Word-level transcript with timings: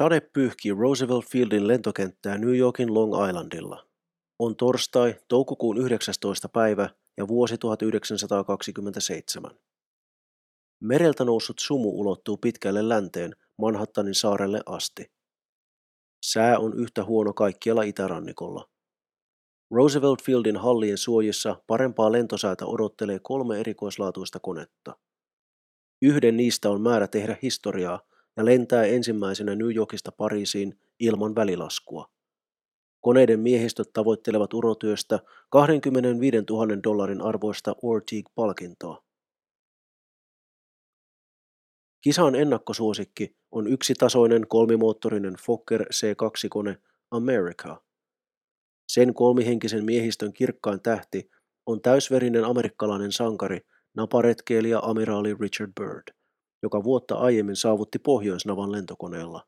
Sade 0.00 0.20
pyyhkii 0.20 0.72
Roosevelt 0.72 1.24
Fieldin 1.26 1.68
lentokenttää 1.68 2.38
New 2.38 2.56
Yorkin 2.56 2.94
Long 2.94 3.28
Islandilla. 3.28 3.86
On 4.38 4.56
torstai, 4.56 5.14
toukokuun 5.28 5.78
19. 5.78 6.48
päivä 6.48 6.88
ja 7.16 7.28
vuosi 7.28 7.58
1927. 7.58 9.50
Mereltä 10.80 11.24
noussut 11.24 11.58
sumu 11.58 12.00
ulottuu 12.00 12.36
pitkälle 12.36 12.88
länteen 12.88 13.36
Manhattanin 13.58 14.14
saarelle 14.14 14.60
asti. 14.66 15.12
Sää 16.24 16.58
on 16.58 16.78
yhtä 16.78 17.04
huono 17.04 17.32
kaikkialla 17.32 17.82
itärannikolla. 17.82 18.68
Roosevelt 19.70 20.22
Fieldin 20.22 20.56
hallien 20.56 20.98
suojissa 20.98 21.62
parempaa 21.66 22.12
lentosäätä 22.12 22.66
odottelee 22.66 23.18
kolme 23.22 23.60
erikoislaatuista 23.60 24.40
konetta. 24.40 24.96
Yhden 26.02 26.36
niistä 26.36 26.70
on 26.70 26.80
määrä 26.80 27.08
tehdä 27.08 27.36
historiaa 27.42 28.09
ja 28.36 28.44
lentää 28.44 28.84
ensimmäisenä 28.84 29.54
New 29.54 29.74
Yorkista 29.74 30.12
Pariisiin 30.12 30.78
ilman 31.00 31.34
välilaskua. 31.34 32.10
Koneiden 33.00 33.40
miehistöt 33.40 33.92
tavoittelevat 33.92 34.54
urotyöstä 34.54 35.18
25 35.50 36.36
000 36.50 36.82
dollarin 36.82 37.20
arvoista 37.20 37.74
Ortigue-palkintoa. 37.82 39.04
Kisan 42.00 42.34
ennakkosuosikki 42.34 43.36
on 43.50 43.66
yksitasoinen 43.66 44.48
kolmimoottorinen 44.48 45.34
Fokker 45.46 45.82
C2-kone 45.82 46.76
America. 47.10 47.82
Sen 48.88 49.14
kolmihenkisen 49.14 49.84
miehistön 49.84 50.32
kirkkain 50.32 50.82
tähti 50.82 51.30
on 51.66 51.82
täysverinen 51.82 52.44
amerikkalainen 52.44 53.12
sankari, 53.12 53.60
naparetkeilijä 53.94 54.78
amiraali 54.82 55.34
Richard 55.40 55.72
Byrd, 55.80 56.19
joka 56.62 56.84
vuotta 56.84 57.14
aiemmin 57.14 57.56
saavutti 57.56 57.98
Pohjoisnavan 57.98 58.72
lentokoneella. 58.72 59.46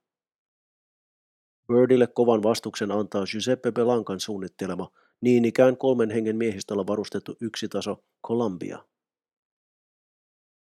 Birdille 1.68 2.06
kovan 2.06 2.42
vastuksen 2.42 2.90
antaa 2.90 3.24
Giuseppe 3.26 3.72
Belancan 3.72 4.20
suunnittelema, 4.20 4.90
niin 5.20 5.44
ikään 5.44 5.76
kolmen 5.76 6.10
hengen 6.10 6.36
miehistöllä 6.36 6.86
varustettu 6.86 7.36
yksitaso 7.40 8.04
Columbia. 8.26 8.84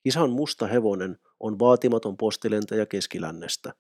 Kisan 0.03 0.29
musta 0.29 0.67
hevonen 0.67 1.17
on 1.39 1.59
vaatimaton 1.59 2.17
postilentäjä 2.17 2.85
keskilännestä. 2.85 3.73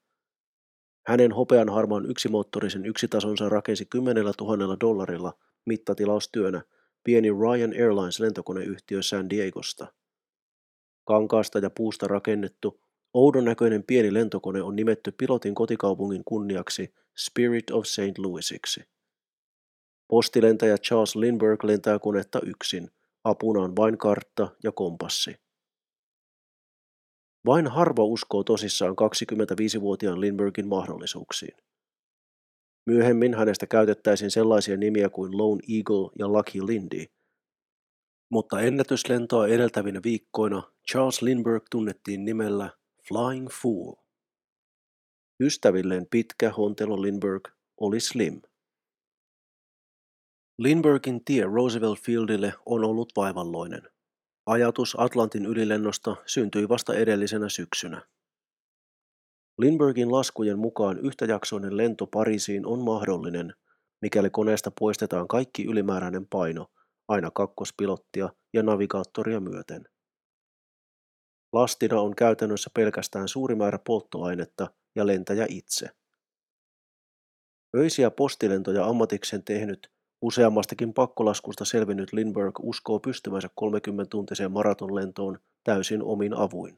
Hänen 1.07 1.31
hopean 1.31 1.69
harmaan 1.69 2.05
yksimoottorisen 2.05 2.85
yksitasonsa 2.85 3.49
rakensi 3.49 3.85
10 3.85 4.25
000 4.25 4.77
dollarilla 4.81 5.33
mittatilaustyönä 5.65 6.61
pieni 7.03 7.29
Ryan 7.29 7.73
Airlines 7.73 8.19
lentokoneyhtiö 8.19 9.01
San 9.01 9.29
Diegosta. 9.29 9.93
Kankaasta 11.05 11.59
ja 11.59 11.69
puusta 11.69 12.07
rakennettu, 12.07 12.81
oudon 13.13 13.45
näköinen 13.45 13.83
pieni 13.83 14.13
lentokone 14.13 14.61
on 14.61 14.75
nimetty 14.75 15.11
pilotin 15.11 15.55
kotikaupungin 15.55 16.21
kunniaksi 16.25 16.93
Spirit 17.17 17.71
of 17.71 17.85
St. 17.85 18.17
Louisiksi. 18.17 18.83
Postilentäjä 20.07 20.77
Charles 20.77 21.15
Lindbergh 21.15 21.65
lentää 21.65 21.99
konetta 21.99 22.39
yksin, 22.45 22.91
apuna 23.23 23.61
on 23.61 23.75
vain 23.75 23.97
kartta 23.97 24.49
ja 24.63 24.71
kompassi. 24.71 25.35
Vain 27.45 27.67
harva 27.67 28.03
uskoo 28.03 28.43
tosissaan 28.43 28.95
25-vuotiaan 28.95 30.21
Lindbergin 30.21 30.67
mahdollisuuksiin. 30.67 31.57
Myöhemmin 32.85 33.33
hänestä 33.33 33.67
käytettäisiin 33.67 34.31
sellaisia 34.31 34.77
nimiä 34.77 35.09
kuin 35.09 35.37
Lone 35.37 35.61
Eagle 35.77 36.09
ja 36.19 36.27
Lucky 36.27 36.67
Lindy. 36.67 37.05
Mutta 38.33 38.61
ennätyslentoa 38.61 39.47
edeltävinä 39.47 39.99
viikkoina 40.03 40.63
Charles 40.91 41.21
Lindbergh 41.21 41.65
tunnettiin 41.71 42.25
nimellä 42.25 42.69
Flying 43.07 43.47
Fool. 43.61 43.93
Ystävilleen 45.39 46.07
pitkä 46.11 46.51
Hontelo 46.51 47.01
Lindbergh 47.01 47.51
oli 47.77 47.99
Slim. 47.99 48.41
Lindbergin 50.57 51.25
tie 51.25 51.43
Roosevelt 51.43 51.99
Fieldille 51.99 52.53
on 52.65 52.83
ollut 52.83 53.11
vaivalloinen. 53.15 53.81
Ajatus 54.45 54.95
Atlantin 54.99 55.45
ylilennosta 55.45 56.15
syntyi 56.25 56.69
vasta 56.69 56.93
edellisenä 56.93 57.49
syksynä. 57.49 58.01
Lindbergin 59.57 60.11
laskujen 60.11 60.59
mukaan 60.59 60.99
yhtäjaksoinen 60.99 61.77
lento 61.77 62.07
Pariisiin 62.07 62.65
on 62.65 62.79
mahdollinen, 62.79 63.53
mikäli 64.01 64.29
koneesta 64.29 64.71
poistetaan 64.79 65.27
kaikki 65.27 65.65
ylimääräinen 65.65 66.27
paino, 66.27 66.72
aina 67.07 67.31
kakkospilottia 67.31 68.29
ja 68.53 68.63
navigaattoria 68.63 69.39
myöten. 69.39 69.83
Lastina 71.53 72.01
on 72.01 72.15
käytännössä 72.15 72.69
pelkästään 72.73 73.27
suuri 73.27 73.55
määrä 73.55 73.79
polttoainetta 73.79 74.67
ja 74.95 75.07
lentäjä 75.07 75.45
itse. 75.49 75.89
Öisiä 77.75 78.11
postilentoja 78.11 78.85
ammatikseen 78.85 79.43
tehnyt 79.43 79.93
Useammastakin 80.23 80.93
pakkolaskusta 80.93 81.65
selvinnyt 81.65 82.13
Lindbergh 82.13 82.59
uskoo 82.63 82.99
pystyvänsä 82.99 83.49
30-tuntiseen 83.61 84.51
maratonlentoon 84.51 85.39
täysin 85.63 86.03
omin 86.03 86.33
avuin. 86.33 86.77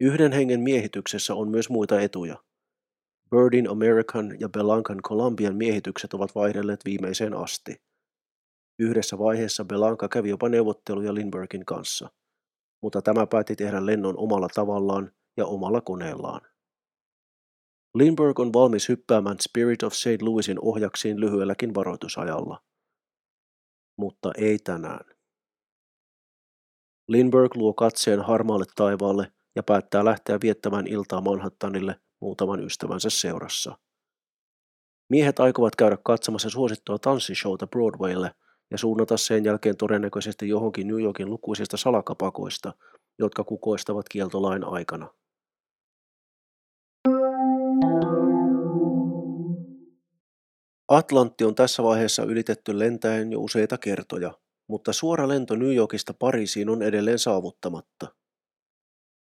Yhden 0.00 0.32
hengen 0.32 0.60
miehityksessä 0.60 1.34
on 1.34 1.48
myös 1.48 1.70
muita 1.70 2.00
etuja. 2.00 2.44
Birdin 3.30 3.70
American 3.70 4.40
ja 4.40 4.48
Belancan 4.48 5.02
Columbian 5.02 5.56
miehitykset 5.56 6.14
ovat 6.14 6.34
vaihdelleet 6.34 6.84
viimeiseen 6.84 7.34
asti. 7.34 7.82
Yhdessä 8.78 9.18
vaiheessa 9.18 9.64
Belanca 9.64 10.08
kävi 10.08 10.28
jopa 10.28 10.48
neuvotteluja 10.48 11.14
Lindbergin 11.14 11.64
kanssa, 11.64 12.10
mutta 12.82 13.02
tämä 13.02 13.26
päätti 13.26 13.56
tehdä 13.56 13.86
lennon 13.86 14.18
omalla 14.18 14.48
tavallaan 14.54 15.12
ja 15.36 15.46
omalla 15.46 15.80
koneellaan. 15.80 16.40
Lindbergh 17.94 18.40
on 18.40 18.52
valmis 18.52 18.88
hyppäämään 18.88 19.36
Spirit 19.40 19.82
of 19.82 19.92
St. 19.92 20.22
Louisin 20.22 20.58
ohjaksiin 20.62 21.20
lyhyelläkin 21.20 21.74
varoitusajalla. 21.74 22.62
Mutta 23.98 24.32
ei 24.38 24.58
tänään. 24.58 25.04
Lindbergh 27.08 27.56
luo 27.56 27.74
katseen 27.74 28.20
harmaalle 28.20 28.64
taivaalle 28.76 29.32
ja 29.56 29.62
päättää 29.62 30.04
lähteä 30.04 30.38
viettämään 30.42 30.86
iltaa 30.86 31.20
Manhattanille 31.20 32.00
muutaman 32.20 32.64
ystävänsä 32.64 33.10
seurassa. 33.10 33.78
Miehet 35.10 35.40
aikovat 35.40 35.76
käydä 35.76 35.98
katsomassa 36.04 36.50
suosittua 36.50 36.98
tanssishowta 36.98 37.66
Broadwaylle 37.66 38.30
ja 38.70 38.78
suunnata 38.78 39.16
sen 39.16 39.44
jälkeen 39.44 39.76
todennäköisesti 39.76 40.48
johonkin 40.48 40.88
New 40.88 41.02
Yorkin 41.02 41.30
lukuisista 41.30 41.76
salakapakoista, 41.76 42.72
jotka 43.18 43.44
kukoistavat 43.44 44.08
kieltolain 44.08 44.64
aikana. 44.64 45.08
Atlantti 50.88 51.44
on 51.44 51.54
tässä 51.54 51.82
vaiheessa 51.82 52.22
ylitetty 52.22 52.78
lentäen 52.78 53.32
jo 53.32 53.40
useita 53.40 53.78
kertoja, 53.78 54.34
mutta 54.68 54.92
suora 54.92 55.28
lento 55.28 55.56
New 55.56 55.74
Yorkista 55.74 56.14
Pariisiin 56.14 56.68
on 56.68 56.82
edelleen 56.82 57.18
saavuttamatta. 57.18 58.14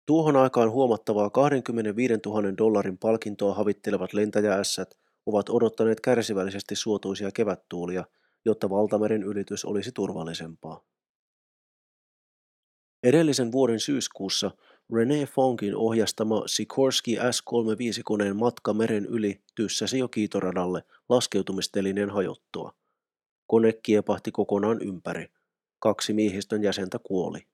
Tuohon 0.07 0.37
aikaan 0.37 0.71
huomattavaa 0.71 1.31
25 1.31 2.15
000 2.27 2.57
dollarin 2.59 2.99
palkintoa 2.99 3.55
havittelevat 3.55 4.13
lentäjäässät 4.13 4.99
ovat 5.27 5.49
odottaneet 5.49 6.01
kärsivällisesti 6.01 6.77
suotuisia 6.77 7.31
kevättuulia, 7.31 8.05
jotta 8.45 8.71
valtameren 8.71 9.23
ylitys 9.23 9.65
olisi 9.65 9.93
turvallisempaa. 9.93 10.81
Edellisen 13.03 13.53
vuoden 13.53 13.81
syyskuussa 13.81 14.51
René 14.93 15.27
Fonkin 15.27 15.77
ohjastama 15.77 16.43
Sikorsky 16.47 17.11
S-35-koneen 17.31 18.37
matka 18.37 18.75
meren 18.75 19.07
yli 19.07 19.41
tyssäsi 19.55 19.99
jo 19.99 20.09
kiitoradalle 20.09 20.85
laskeutumistelineen 21.09 22.11
hajottua. 22.11 22.75
Kone 23.47 23.73
kiepahti 23.73 24.31
kokonaan 24.31 24.83
ympäri. 24.83 25.27
Kaksi 25.79 26.13
miehistön 26.13 26.63
jäsentä 26.63 26.99
kuoli. 27.03 27.52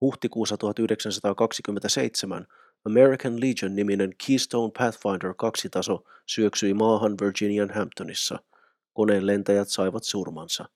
Huhtikuussa 0.00 0.56
1927 0.56 2.46
American 2.84 3.40
Legion-niminen 3.40 4.12
Keystone 4.26 4.72
Pathfinder 4.78 5.30
2-taso 5.30 6.04
syöksyi 6.26 6.74
maahan 6.74 7.14
Virginian 7.20 7.70
Hamptonissa. 7.70 8.38
Koneen 8.92 9.26
lentäjät 9.26 9.68
saivat 9.68 10.04
surmansa. 10.04 10.68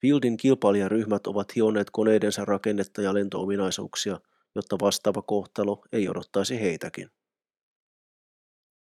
Fieldin 0.00 0.36
kilpailijaryhmät 0.36 1.26
ovat 1.26 1.56
hioneet 1.56 1.90
koneidensa 1.90 2.44
rakennetta 2.44 3.02
ja 3.02 3.14
lentoominaisuuksia, 3.14 4.20
jotta 4.54 4.76
vastaava 4.80 5.22
kohtalo 5.22 5.84
ei 5.92 6.08
odottaisi 6.08 6.60
heitäkin. 6.60 7.10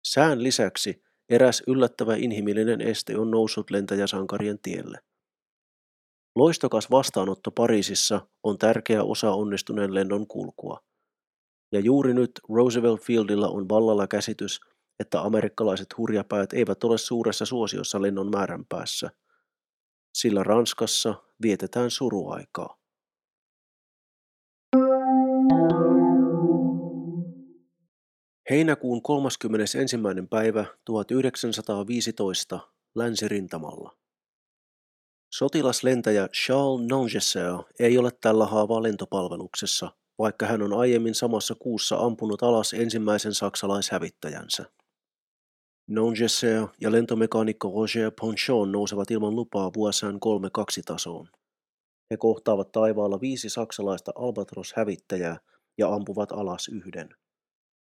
Sään 0.04 0.42
lisäksi 0.42 1.02
eräs 1.28 1.62
yllättävä 1.66 2.16
inhimillinen 2.16 2.80
este 2.80 3.18
on 3.18 3.30
noussut 3.30 3.70
lentäjäsankarien 3.70 4.58
tielle. 4.58 4.98
Loistokas 6.36 6.90
vastaanotto 6.90 7.50
Pariisissa 7.50 8.26
on 8.42 8.58
tärkeä 8.58 9.02
osa 9.02 9.30
onnistuneen 9.30 9.94
lennon 9.94 10.26
kulkua. 10.26 10.80
Ja 11.72 11.80
juuri 11.80 12.14
nyt 12.14 12.30
Roosevelt 12.48 13.00
Fieldilla 13.00 13.48
on 13.48 13.68
vallalla 13.68 14.06
käsitys, 14.06 14.60
että 15.00 15.20
amerikkalaiset 15.20 15.86
hurjapäät 15.98 16.52
eivät 16.52 16.84
ole 16.84 16.98
suuressa 16.98 17.46
suosiossa 17.46 18.02
lennon 18.02 18.30
määränpäässä– 18.30 19.10
sillä 20.16 20.42
Ranskassa 20.42 21.14
vietetään 21.42 21.90
suruaikaa. 21.90 22.76
Heinäkuun 28.50 29.02
31. 29.02 29.78
päivä 30.30 30.64
1915 30.84 32.60
länsirintamalla. 32.94 33.96
Sotilaslentäjä 35.32 36.28
Charles 36.28 36.88
Nongesser 36.90 37.52
ei 37.78 37.98
ole 37.98 38.10
tällä 38.20 38.46
haavaa 38.46 38.82
lentopalveluksessa, 38.82 39.92
vaikka 40.18 40.46
hän 40.46 40.62
on 40.62 40.72
aiemmin 40.72 41.14
samassa 41.14 41.54
kuussa 41.54 41.96
ampunut 41.96 42.42
alas 42.42 42.72
ensimmäisen 42.72 43.34
saksalaishävittäjänsä. 43.34 44.64
Nongesser 45.88 46.66
ja 46.80 46.92
lentomekaanikko 46.92 47.68
Roger 47.68 48.12
Ponchon 48.20 48.72
nousevat 48.72 49.10
ilman 49.10 49.36
lupaa 49.36 49.70
vuosään 49.76 50.14
3-2 50.14 50.18
tasoon. 50.84 51.28
He 52.10 52.16
kohtaavat 52.16 52.72
taivaalla 52.72 53.20
viisi 53.20 53.48
saksalaista 53.48 54.12
Albatros-hävittäjää 54.14 55.36
ja 55.78 55.88
ampuvat 55.88 56.32
alas 56.32 56.68
yhden. 56.68 57.08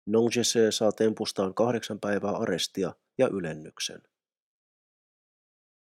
Nongese 0.06 0.72
saa 0.72 0.92
tempustaan 0.92 1.54
kahdeksan 1.54 2.00
päivää 2.00 2.36
arestia 2.36 2.92
ja 3.18 3.28
ylennyksen. 3.28 4.02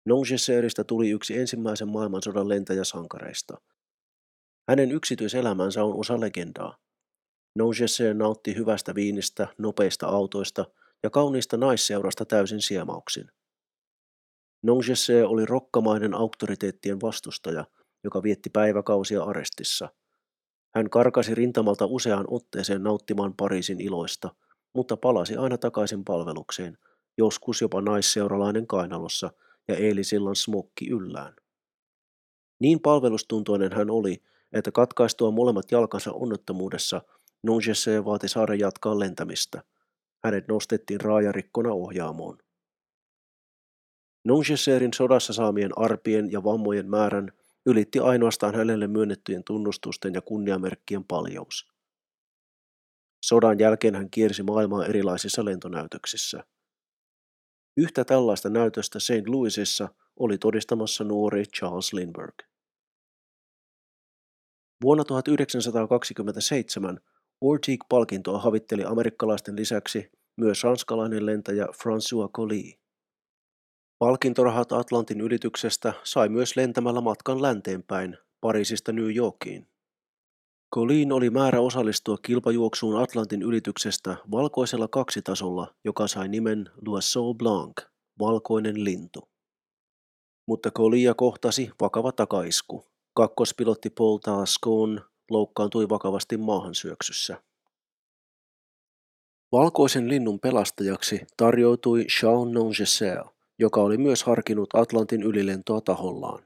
Nongeseristä 0.06 0.84
tuli 0.84 1.10
yksi 1.10 1.38
ensimmäisen 1.38 1.88
maailmansodan 1.88 2.48
lentäjäsankareista. 2.48 3.60
Hänen 4.68 4.92
yksityiselämänsä 4.92 5.84
on 5.84 6.00
osa 6.00 6.20
legendaa. 6.20 6.76
Nongese 7.54 8.14
nautti 8.14 8.56
hyvästä 8.56 8.94
viinistä, 8.94 9.48
nopeista 9.58 10.06
autoista 10.06 10.64
ja 11.02 11.10
kauniista 11.10 11.56
naisseurasta 11.56 12.24
täysin 12.24 12.62
siemauksin. 12.62 13.30
Nongese 14.62 15.24
oli 15.24 15.46
rokkamainen 15.46 16.14
auktoriteettien 16.14 17.00
vastustaja, 17.00 17.64
joka 18.04 18.22
vietti 18.22 18.50
päiväkausia 18.50 19.22
arestissa– 19.22 19.88
hän 20.76 20.90
karkasi 20.90 21.34
rintamalta 21.34 21.86
useaan 21.86 22.24
otteeseen 22.30 22.82
nauttimaan 22.82 23.34
Pariisin 23.36 23.80
iloista, 23.80 24.34
mutta 24.74 24.96
palasi 24.96 25.36
aina 25.36 25.58
takaisin 25.58 26.04
palvelukseen, 26.04 26.78
joskus 27.18 27.60
jopa 27.60 27.80
naisseuralainen 27.80 28.66
kainalossa 28.66 29.30
ja 29.68 29.76
eilisillan 29.76 30.36
smokki 30.36 30.90
yllään. 30.90 31.36
Niin 32.60 32.80
palvelustuntoinen 32.80 33.72
hän 33.72 33.90
oli, 33.90 34.22
että 34.52 34.72
katkaistua 34.72 35.30
molemmat 35.30 35.72
jalkansa 35.72 36.12
onnettomuudessa, 36.12 37.02
Nungesse 37.42 38.04
vaati 38.04 38.28
saada 38.28 38.54
jatkaa 38.54 38.98
lentämistä. 38.98 39.62
Hänet 40.24 40.48
nostettiin 40.48 41.00
raajarikkona 41.00 41.72
ohjaamoon. 41.72 42.38
Nungesserin 44.24 44.94
sodassa 44.94 45.32
saamien 45.32 45.78
arpien 45.78 46.32
ja 46.32 46.44
vammojen 46.44 46.90
määrän 46.90 47.32
ylitti 47.66 47.98
ainoastaan 47.98 48.54
hänelle 48.54 48.86
myönnettyjen 48.86 49.44
tunnustusten 49.44 50.14
ja 50.14 50.20
kunniamerkkien 50.20 51.04
paljous. 51.04 51.68
Sodan 53.24 53.58
jälkeen 53.58 53.94
hän 53.94 54.10
kiersi 54.10 54.42
maailmaa 54.42 54.86
erilaisissa 54.86 55.44
lentonäytöksissä. 55.44 56.44
Yhtä 57.76 58.04
tällaista 58.04 58.50
näytöstä 58.50 59.00
St. 59.00 59.28
Louisissa 59.28 59.88
oli 60.16 60.38
todistamassa 60.38 61.04
nuori 61.04 61.44
Charles 61.44 61.92
Lindbergh. 61.92 62.46
Vuonna 64.82 65.04
1927 65.04 67.00
Ortigue-palkintoa 67.40 68.38
havitteli 68.38 68.84
amerikkalaisten 68.84 69.56
lisäksi 69.56 70.10
myös 70.36 70.64
ranskalainen 70.64 71.26
lentäjä 71.26 71.64
François 71.64 72.30
Colli. 72.30 72.78
Palkintorahat 73.98 74.72
Atlantin 74.72 75.20
ylityksestä 75.20 75.92
sai 76.04 76.28
myös 76.28 76.56
lentämällä 76.56 77.00
matkan 77.00 77.42
länteenpäin 77.42 78.18
Pariisista 78.40 78.92
New 78.92 79.16
Yorkiin. 79.16 79.68
Colleen 80.76 81.12
oli 81.12 81.30
määrä 81.30 81.60
osallistua 81.60 82.18
kilpajuoksuun 82.22 83.02
Atlantin 83.02 83.42
ylityksestä 83.42 84.16
valkoisella 84.30 84.88
kaksitasolla, 84.88 85.74
joka 85.84 86.08
sai 86.08 86.28
nimen 86.28 86.70
L'Oiseau 86.76 87.34
Blanc, 87.36 87.80
valkoinen 88.18 88.84
lintu. 88.84 89.28
Mutta 90.48 90.70
Collia 90.70 91.14
kohtasi 91.14 91.70
vakava 91.80 92.12
takaisku. 92.12 92.84
Kakkospilotti 93.14 93.90
Paul 93.90 94.18
Tascon 94.18 95.00
loukkaantui 95.30 95.88
vakavasti 95.88 96.36
maahansyöksyssä. 96.36 97.42
Valkoisen 99.52 100.08
linnun 100.08 100.40
pelastajaksi 100.40 101.20
tarjoutui 101.36 102.04
Charles 102.04 102.54
Nongesser, 102.54 103.24
joka 103.58 103.80
oli 103.80 103.98
myös 103.98 104.24
harkinnut 104.24 104.74
Atlantin 104.74 105.22
ylilentoa 105.22 105.80
tahollaan. 105.80 106.44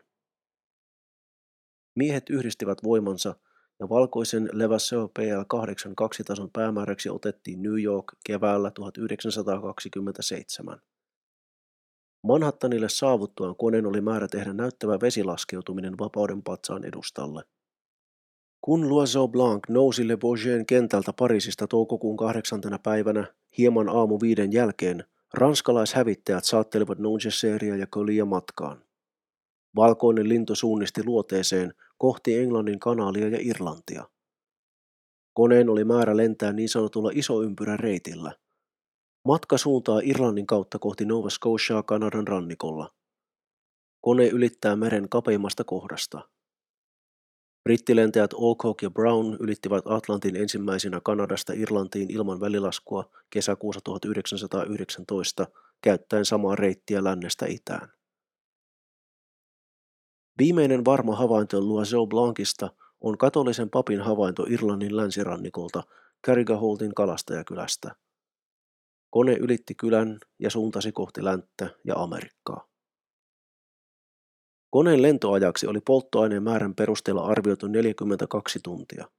Miehet 1.96 2.30
yhdistivät 2.30 2.78
voimansa 2.84 3.34
ja 3.80 3.88
valkoisen 3.88 4.48
Levasseur 4.52 5.08
PL-8 5.18 5.92
kaksitason 5.96 6.50
päämääräksi 6.52 7.10
otettiin 7.10 7.62
New 7.62 7.82
York 7.82 8.06
keväällä 8.26 8.70
1927. 8.70 10.80
Manhattanille 12.22 12.88
saavuttuaan 12.88 13.56
koneen 13.56 13.86
oli 13.86 14.00
määrä 14.00 14.28
tehdä 14.28 14.52
näyttävä 14.52 15.00
vesilaskeutuminen 15.00 15.98
vapauden 15.98 16.42
patsaan 16.42 16.84
edustalle. 16.84 17.42
Kun 18.60 18.88
Loiseau 18.88 19.28
Blanc 19.28 19.68
nousi 19.68 20.08
Le 20.08 20.16
Bourget 20.16 20.66
kentältä 20.66 21.12
Pariisista 21.12 21.66
toukokuun 21.66 22.16
kahdeksantena 22.16 22.78
päivänä 22.78 23.34
hieman 23.58 23.88
aamu 23.88 24.18
viiden 24.22 24.52
jälkeen, 24.52 25.04
Ranskalaishävittäjät 25.34 26.44
saattelivat 26.44 26.98
Nungesseria 26.98 27.76
ja 27.76 27.86
Collia 27.86 28.24
matkaan. 28.24 28.84
Valkoinen 29.76 30.28
lintu 30.28 30.54
suunnisti 30.54 31.04
luoteeseen 31.04 31.74
kohti 32.00 32.38
Englannin 32.38 32.80
kanaalia 32.80 33.28
ja 33.28 33.38
Irlantia. 33.40 34.08
Koneen 35.32 35.68
oli 35.68 35.84
määrä 35.84 36.16
lentää 36.16 36.52
niin 36.52 36.68
sanotulla 36.68 37.10
isoympyrän 37.14 37.78
reitillä. 37.78 38.32
Matka 39.24 39.58
suuntaa 39.58 40.00
Irlannin 40.04 40.46
kautta 40.46 40.78
kohti 40.78 41.04
Nova 41.04 41.30
Scotiaa 41.30 41.82
Kanadan 41.82 42.28
rannikolla. 42.28 42.94
Kone 44.00 44.28
ylittää 44.28 44.76
meren 44.76 45.08
kapeimmasta 45.08 45.64
kohdasta. 45.64 46.28
Brittilentäjät 47.62 48.32
Alcock 48.32 48.82
ja 48.82 48.90
Brown 48.90 49.36
ylittivät 49.40 49.84
Atlantin 49.86 50.36
ensimmäisenä 50.36 51.00
Kanadasta 51.04 51.52
Irlantiin 51.52 52.10
ilman 52.10 52.40
välilaskua 52.40 53.10
kesäkuussa 53.30 53.80
1919 53.84 55.46
käyttäen 55.80 56.24
samaa 56.24 56.56
reittiä 56.56 57.04
lännestä 57.04 57.46
itään. 57.46 57.99
Viimeinen 60.40 60.84
varma 60.84 61.16
havainto 61.16 61.68
Loiseau 61.68 62.06
Blancista 62.06 62.70
on 63.00 63.18
katolisen 63.18 63.70
papin 63.70 64.00
havainto 64.00 64.46
Irlannin 64.48 64.96
länsirannikolta 64.96 65.82
Carrigaholtin 66.26 66.94
kalastajakylästä. 66.94 67.94
Kone 69.10 69.32
ylitti 69.32 69.74
kylän 69.74 70.18
ja 70.38 70.50
suuntasi 70.50 70.92
kohti 70.92 71.24
länttä 71.24 71.70
ja 71.84 71.94
Amerikkaa. 71.96 72.68
Koneen 74.70 75.02
lentoajaksi 75.02 75.66
oli 75.66 75.80
polttoaineen 75.80 76.42
määrän 76.42 76.74
perusteella 76.74 77.24
arvioitu 77.24 77.66
42 77.66 78.60
tuntia. 78.62 79.10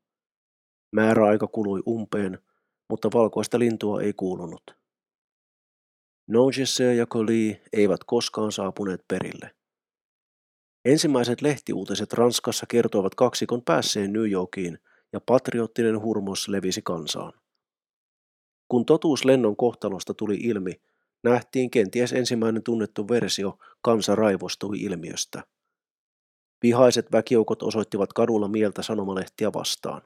Määräaika 0.91 1.47
kului 1.47 1.81
umpeen, 1.87 2.39
mutta 2.89 3.09
valkoista 3.13 3.59
lintua 3.59 4.01
ei 4.01 4.13
kuulunut. 4.13 4.63
Nogesse 6.27 6.95
ja 6.95 7.05
Colli 7.05 7.61
eivät 7.73 8.03
koskaan 8.03 8.51
saapuneet 8.51 9.01
perille. 9.07 9.60
Ensimmäiset 10.85 11.41
lehtiuutiset 11.41 12.13
Ranskassa 12.13 12.65
kertoivat 12.69 13.15
kaksikon 13.15 13.61
päässeen 13.61 14.13
New 14.13 14.31
Yorkiin 14.31 14.79
ja 15.13 15.21
patriottinen 15.25 16.01
hurmos 16.01 16.47
levisi 16.47 16.81
kansaan. 16.81 17.33
Kun 18.67 18.85
totuus 18.85 19.25
lennon 19.25 19.55
kohtalosta 19.55 20.13
tuli 20.13 20.35
ilmi, 20.35 20.81
nähtiin 21.23 21.71
kenties 21.71 22.13
ensimmäinen 22.13 22.63
tunnettu 22.63 23.07
versio 23.07 23.57
Kansa 23.81 24.15
raivostui 24.15 24.81
ilmiöstä. 24.81 25.43
Vihaiset 26.63 27.11
väkijoukot 27.11 27.63
osoittivat 27.63 28.13
kadulla 28.13 28.47
mieltä 28.47 28.83
sanomalehtiä 28.83 29.53
vastaan. 29.53 30.01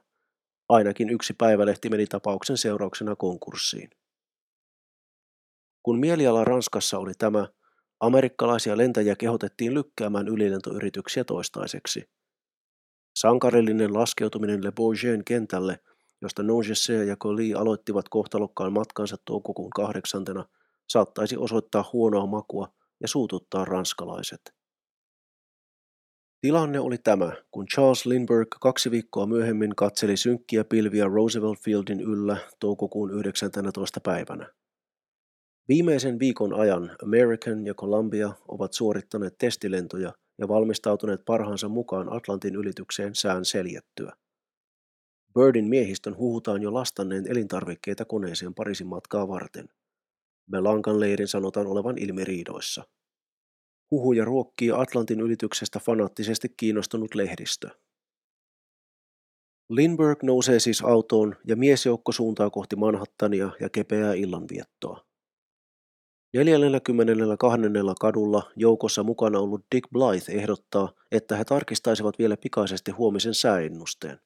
Ainakin 0.68 1.10
yksi 1.10 1.32
päivälehti 1.32 1.88
meni 1.88 2.06
tapauksen 2.06 2.58
seurauksena 2.58 3.16
konkurssiin. 3.16 3.90
Kun 5.82 5.98
mieliala 5.98 6.44
Ranskassa 6.44 6.98
oli 6.98 7.12
tämä, 7.18 7.48
amerikkalaisia 8.00 8.76
lentäjiä 8.76 9.16
kehotettiin 9.16 9.74
lykkäämään 9.74 10.28
ylilentoyrityksiä 10.28 11.24
toistaiseksi. 11.24 12.08
Sankarillinen 13.16 13.94
laskeutuminen 13.94 14.64
Le 14.64 14.72
Bourget 14.72 15.20
kentälle, 15.26 15.78
josta 16.22 16.42
Nongesse 16.42 17.04
ja 17.04 17.16
Colli 17.16 17.54
aloittivat 17.54 18.08
kohtalokkaan 18.08 18.72
matkansa 18.72 19.16
toukokuun 19.24 19.70
kahdeksantena, 19.70 20.44
saattaisi 20.88 21.36
osoittaa 21.36 21.90
huonoa 21.92 22.26
makua 22.26 22.68
ja 23.00 23.08
suututtaa 23.08 23.64
ranskalaiset. 23.64 24.40
Tilanne 26.40 26.80
oli 26.80 26.98
tämä, 26.98 27.32
kun 27.50 27.66
Charles 27.66 28.06
Lindbergh 28.06 28.56
kaksi 28.60 28.90
viikkoa 28.90 29.26
myöhemmin 29.26 29.76
katseli 29.76 30.16
synkkiä 30.16 30.64
pilviä 30.64 31.04
Roosevelt 31.04 31.58
Fieldin 31.64 32.00
yllä 32.00 32.36
toukokuun 32.60 33.10
19. 33.10 34.00
päivänä. 34.00 34.52
Viimeisen 35.68 36.18
viikon 36.18 36.54
ajan 36.54 36.96
American 37.02 37.66
ja 37.66 37.74
Columbia 37.74 38.32
ovat 38.48 38.72
suorittaneet 38.72 39.38
testilentoja 39.38 40.12
ja 40.38 40.48
valmistautuneet 40.48 41.24
parhaansa 41.24 41.68
mukaan 41.68 42.12
Atlantin 42.12 42.54
ylitykseen 42.54 43.14
sään 43.14 43.44
seljettyä. 43.44 44.12
Birdin 45.34 45.68
miehistön 45.68 46.16
huhutaan 46.16 46.62
jo 46.62 46.74
lastanneen 46.74 47.30
elintarvikkeita 47.30 48.04
koneeseen 48.04 48.54
Pariisin 48.54 48.86
matkaa 48.86 49.28
varten. 49.28 49.68
Belankan 50.50 51.00
leirin 51.00 51.28
sanotaan 51.28 51.66
olevan 51.66 51.98
ilmiriidoissa. 51.98 52.84
Huhuja 53.90 54.24
ruokkii 54.24 54.70
Atlantin 54.70 55.20
ylityksestä 55.20 55.78
fanaattisesti 55.78 56.48
kiinnostunut 56.56 57.14
lehdistö. 57.14 57.68
Lindbergh 59.70 60.24
nousee 60.24 60.60
siis 60.60 60.82
autoon 60.82 61.36
ja 61.46 61.56
miesjoukko 61.56 62.12
suuntaa 62.12 62.50
kohti 62.50 62.76
Manhattania 62.76 63.50
ja 63.60 63.68
kepeää 63.68 64.14
illanviettoa. 64.14 65.05
42. 66.44 67.58
kadulla 68.00 68.42
joukossa 68.56 69.02
mukana 69.02 69.38
ollut 69.38 69.64
Dick 69.74 69.88
Blythe 69.90 70.32
ehdottaa, 70.32 70.92
että 71.12 71.36
he 71.36 71.44
tarkistaisivat 71.44 72.18
vielä 72.18 72.36
pikaisesti 72.36 72.90
huomisen 72.90 73.34
sääennusteen. 73.34 74.20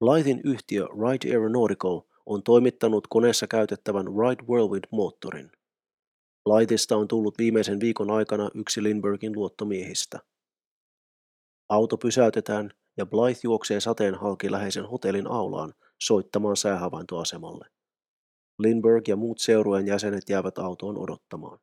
Blythin 0.00 0.40
yhtiö 0.44 0.86
Wright 0.86 1.24
Aeronautical 1.24 2.00
on 2.26 2.42
toimittanut 2.42 3.06
koneessa 3.06 3.46
käytettävän 3.46 4.14
Wright 4.14 4.48
Whirlwind-moottorin. 4.48 5.50
Blythista 6.44 6.96
on 6.96 7.08
tullut 7.08 7.38
viimeisen 7.38 7.80
viikon 7.80 8.10
aikana 8.10 8.50
yksi 8.54 8.82
Lindbergin 8.82 9.32
luottomiehistä. 9.32 10.18
Auto 11.68 11.96
pysäytetään 11.96 12.70
ja 12.96 13.06
Blythe 13.06 13.40
juoksee 13.44 13.80
sateen 13.80 14.14
halki 14.14 14.50
läheisen 14.50 14.84
hotellin 14.86 15.26
aulaan 15.26 15.74
soittamaan 16.00 16.56
säähavaintoasemalle. 16.56 17.73
Lindbergh 18.58 19.08
ja 19.08 19.16
muut 19.16 19.38
seurueen 19.38 19.86
jäsenet 19.86 20.28
jäävät 20.28 20.58
autoon 20.58 20.98
odottamaan. 20.98 21.58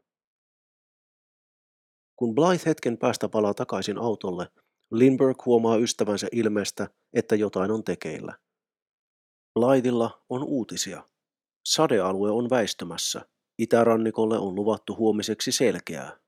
Kun 2.15 2.35
Blythe 2.35 2.69
hetken 2.69 2.97
päästä 2.97 3.29
palaa 3.29 3.53
takaisin 3.53 3.97
autolle, 3.97 4.47
Lindbergh 4.91 5.45
huomaa 5.45 5.77
ystävänsä 5.77 6.27
ilmeestä, 6.31 6.87
että 7.13 7.35
jotain 7.35 7.71
on 7.71 7.83
tekeillä. 7.83 8.37
Blythilla 9.59 10.23
on 10.29 10.43
uutisia. 10.43 11.03
Sadealue 11.65 12.31
on 12.31 12.49
väistymässä. 12.49 13.25
Itärannikolle 13.59 14.39
on 14.39 14.55
luvattu 14.55 14.95
huomiseksi 14.95 15.51
selkeää. 15.51 16.19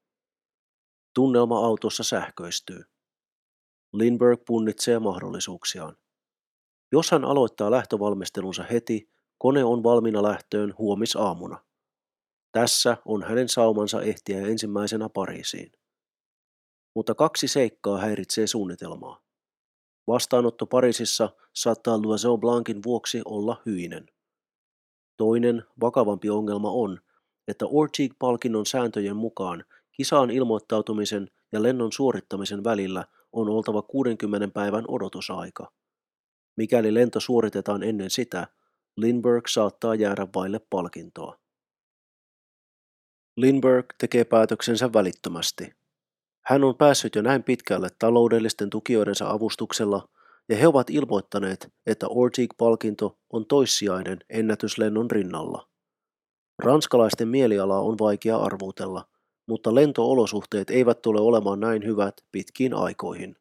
Tunnelma 1.16 1.66
autossa 1.66 2.04
sähköistyy. 2.04 2.84
Lindbergh 3.94 4.44
punnitsee 4.46 5.00
mahdollisuuksiaan. 5.00 5.98
Jos 6.92 7.12
hän 7.12 7.26
aloittaa 7.26 7.72
lähtövalmistelunsa 7.72 8.64
heti, 8.64 9.13
kone 9.44 9.64
on 9.64 9.84
valmiina 9.84 10.24
lähtöön 10.24 10.74
huomisaamuna. 10.78 11.60
Tässä 12.52 12.98
on 13.06 13.24
hänen 13.24 13.50
saumansa 13.50 14.02
ehtiä 14.02 14.48
ensimmäisenä 14.48 15.10
Pariisiin. 15.10 15.72
Mutta 16.96 17.16
kaksi 17.16 17.48
seikkaa 17.48 17.98
häiritsee 17.98 18.48
suunnitelmaa. 18.48 19.22
Vastaanotto 20.08 20.66
Pariisissa 20.66 21.30
saattaa 21.54 22.02
Loiseau 22.02 22.38
Blancin 22.38 22.84
vuoksi 22.86 23.22
olla 23.26 23.62
hyinen. 23.66 24.06
Toinen, 25.18 25.64
vakavampi 25.82 26.30
ongelma 26.30 26.72
on, 26.72 27.00
että 27.48 27.66
Ortigue-palkinnon 27.66 28.66
sääntöjen 28.66 29.16
mukaan 29.16 29.64
kisaan 29.92 30.30
ilmoittautumisen 30.32 31.32
ja 31.52 31.64
lennon 31.64 31.92
suorittamisen 31.92 32.64
välillä 32.64 33.06
on 33.32 33.50
oltava 33.50 33.82
60 33.82 34.48
päivän 34.48 34.86
odotusaika. 34.88 35.72
Mikäli 36.58 36.94
lento 36.94 37.20
suoritetaan 37.20 37.84
ennen 37.84 38.10
sitä, 38.10 38.48
Lindbergh 38.98 39.48
saattaa 39.50 39.96
jäädä 39.96 40.28
vaille 40.36 40.62
palkintoa. 40.70 41.40
Lindbergh 43.38 43.96
tekee 43.98 44.24
päätöksensä 44.24 44.94
välittömästi. 44.94 45.74
Hän 46.46 46.64
on 46.64 46.76
päässyt 46.76 47.16
jo 47.16 47.22
näin 47.22 47.44
pitkälle 47.44 47.90
taloudellisten 48.00 48.70
tukijoidensa 48.70 49.30
avustuksella, 49.30 50.10
ja 50.50 50.56
he 50.56 50.68
ovat 50.68 50.90
ilmoittaneet, 50.90 51.74
että 51.86 52.08
Ortigue-palkinto 52.08 53.18
on 53.30 53.46
toissijainen 53.46 54.20
ennätyslennon 54.30 55.12
rinnalla. 55.12 55.70
Ranskalaisten 56.60 57.28
mielialaa 57.28 57.82
on 57.82 57.98
vaikea 58.00 58.38
arvuutella, 58.38 59.08
mutta 59.48 59.76
lentoolosuhteet 59.76 60.70
eivät 60.70 61.02
tule 61.02 61.22
olemaan 61.22 61.60
näin 61.60 61.86
hyvät 61.86 62.16
pitkiin 62.32 62.74
aikoihin. 62.74 63.36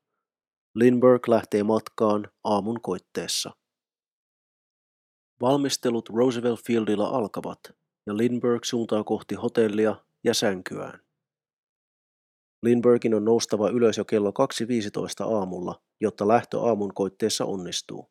Lindbergh 0.74 1.28
lähtee 1.28 1.62
matkaan 1.62 2.28
aamun 2.44 2.80
koitteessa. 2.82 3.50
Valmistelut 5.42 6.08
Roosevelt 6.08 6.60
Fieldilla 6.66 7.08
alkavat 7.08 7.58
ja 8.06 8.16
Lindbergh 8.16 8.64
suuntaa 8.64 9.04
kohti 9.04 9.34
hotellia 9.34 9.96
ja 10.24 10.34
sänkyään. 10.34 11.00
Lindberghin 12.62 13.14
on 13.14 13.24
noustava 13.24 13.70
ylös 13.70 13.98
jo 13.98 14.04
kello 14.04 14.30
2.15 14.30 15.34
aamulla, 15.34 15.82
jotta 16.00 16.28
lähtö 16.28 16.60
aamun 16.60 16.94
koitteessa 16.94 17.44
onnistuu. 17.44 18.10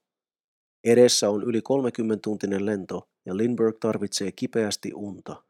Edessä 0.83 1.29
on 1.29 1.43
yli 1.43 1.59
30-tuntinen 1.59 2.65
lento 2.65 3.09
ja 3.25 3.37
Lindbergh 3.37 3.79
tarvitsee 3.79 4.31
kipeästi 4.31 4.91
unta. 4.93 5.43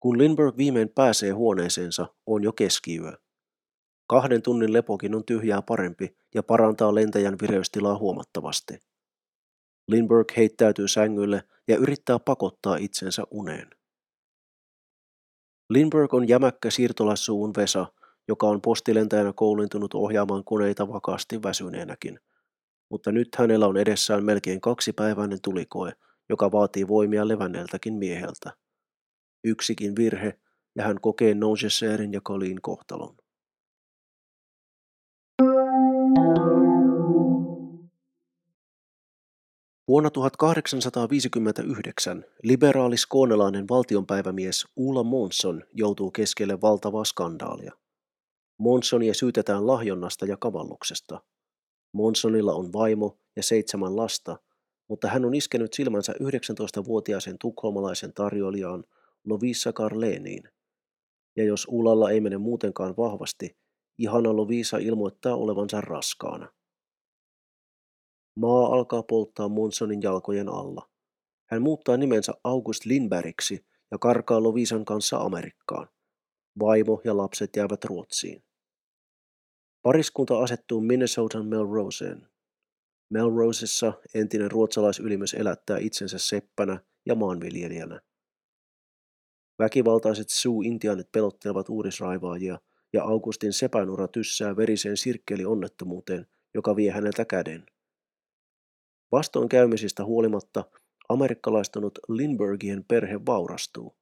Kun 0.00 0.18
Lindbergh 0.18 0.56
viimein 0.56 0.88
pääsee 0.88 1.30
huoneeseensa, 1.30 2.06
on 2.26 2.42
jo 2.42 2.52
keskiyö. 2.52 3.12
Kahden 4.06 4.42
tunnin 4.42 4.72
lepokin 4.72 5.14
on 5.14 5.24
tyhjää 5.24 5.62
parempi 5.62 6.16
ja 6.34 6.42
parantaa 6.42 6.94
lentäjän 6.94 7.36
vireystilaa 7.42 7.98
huomattavasti. 7.98 8.91
Lindbergh 9.92 10.36
heittäytyy 10.36 10.88
sängylle 10.88 11.42
ja 11.68 11.76
yrittää 11.76 12.18
pakottaa 12.18 12.76
itsensä 12.76 13.22
uneen. 13.30 13.70
Lindbergh 15.70 16.14
on 16.14 16.28
jämäkkä 16.28 16.70
siirtolaissuun 16.70 17.52
Vesa, 17.56 17.86
joka 18.28 18.46
on 18.46 18.60
postilentäjänä 18.60 19.32
koulintunut 19.32 19.94
ohjaamaan 19.94 20.44
koneita 20.44 20.88
vakaasti 20.88 21.42
väsyneenäkin. 21.42 22.20
Mutta 22.90 23.12
nyt 23.12 23.28
hänellä 23.34 23.66
on 23.66 23.76
edessään 23.76 24.24
melkein 24.24 24.60
kaksipäiväinen 24.60 25.38
tulikoe, 25.42 25.92
joka 26.28 26.52
vaatii 26.52 26.88
voimia 26.88 27.28
levänneeltäkin 27.28 27.94
mieheltä. 27.94 28.52
Yksikin 29.44 29.96
virhe, 29.96 30.38
ja 30.74 30.84
hän 30.84 31.00
kokee 31.00 31.34
Nongesserin 31.34 32.12
ja 32.12 32.20
Colin 32.20 32.62
kohtalon. 32.62 33.16
Vuonna 39.88 40.10
1859 40.10 42.24
liberaali 42.42 42.96
skoonelainen 42.96 43.64
valtionpäivämies 43.70 44.66
Ulla 44.76 45.02
Monson 45.02 45.62
joutuu 45.72 46.10
keskelle 46.10 46.60
valtavaa 46.60 47.04
skandaalia. 47.04 47.72
Monsonia 48.58 49.14
syytetään 49.14 49.66
lahjonnasta 49.66 50.26
ja 50.26 50.36
kavalluksesta. 50.36 51.20
Monsonilla 51.92 52.54
on 52.54 52.72
vaimo 52.72 53.18
ja 53.36 53.42
seitsemän 53.42 53.96
lasta, 53.96 54.38
mutta 54.88 55.08
hän 55.08 55.24
on 55.24 55.34
iskenyt 55.34 55.72
silmänsä 55.72 56.12
19-vuotiaisen 56.12 57.38
tukholmalaisen 57.38 58.12
tarjoilijaan 58.12 58.84
Lovisa 59.24 59.72
Karleeniin. 59.72 60.42
Ja 61.36 61.44
jos 61.44 61.66
Ulalla 61.70 62.10
ei 62.10 62.20
mene 62.20 62.38
muutenkaan 62.38 62.94
vahvasti, 62.96 63.56
ihana 63.98 64.36
Lovisa 64.36 64.78
ilmoittaa 64.78 65.36
olevansa 65.36 65.80
raskaana. 65.80 66.48
Maa 68.36 68.66
alkaa 68.66 69.02
polttaa 69.02 69.48
Monsonin 69.48 70.02
jalkojen 70.02 70.48
alla. 70.48 70.88
Hän 71.50 71.62
muuttaa 71.62 71.96
nimensä 71.96 72.32
August 72.44 72.84
Lindbergiksi 72.84 73.66
ja 73.90 73.98
karkaa 73.98 74.42
Lovisan 74.42 74.84
kanssa 74.84 75.16
Amerikkaan. 75.16 75.88
Vaimo 76.60 77.00
ja 77.04 77.16
lapset 77.16 77.56
jäävät 77.56 77.84
Ruotsiin. 77.84 78.42
Pariskunta 79.82 80.38
asettuu 80.38 80.80
Minnesotan 80.80 81.46
Melroseen. 81.46 82.28
Melrosessa 83.10 83.92
entinen 84.14 84.50
ruotsalaisylimys 84.50 85.34
elättää 85.34 85.78
itsensä 85.78 86.18
seppänä 86.18 86.80
ja 87.06 87.14
maanviljelijänä. 87.14 88.00
Väkivaltaiset 89.58 90.28
Sioux-intiaanit 90.28 91.12
pelottelevat 91.12 91.68
uudisraivaajia 91.68 92.58
ja 92.92 93.04
Augustin 93.04 93.52
sepänura 93.52 94.08
tyssää 94.08 94.56
veriseen 94.56 94.96
sirkkelionnettomuuteen, 94.96 96.26
joka 96.54 96.76
vie 96.76 96.90
häneltä 96.90 97.24
käden. 97.24 97.66
Vastoinkäymisistä 99.12 100.04
huolimatta 100.04 100.64
amerikkalaistunut 101.08 101.98
Lindberghien 102.08 102.84
perhe 102.84 103.20
vaurastuu. 103.26 103.96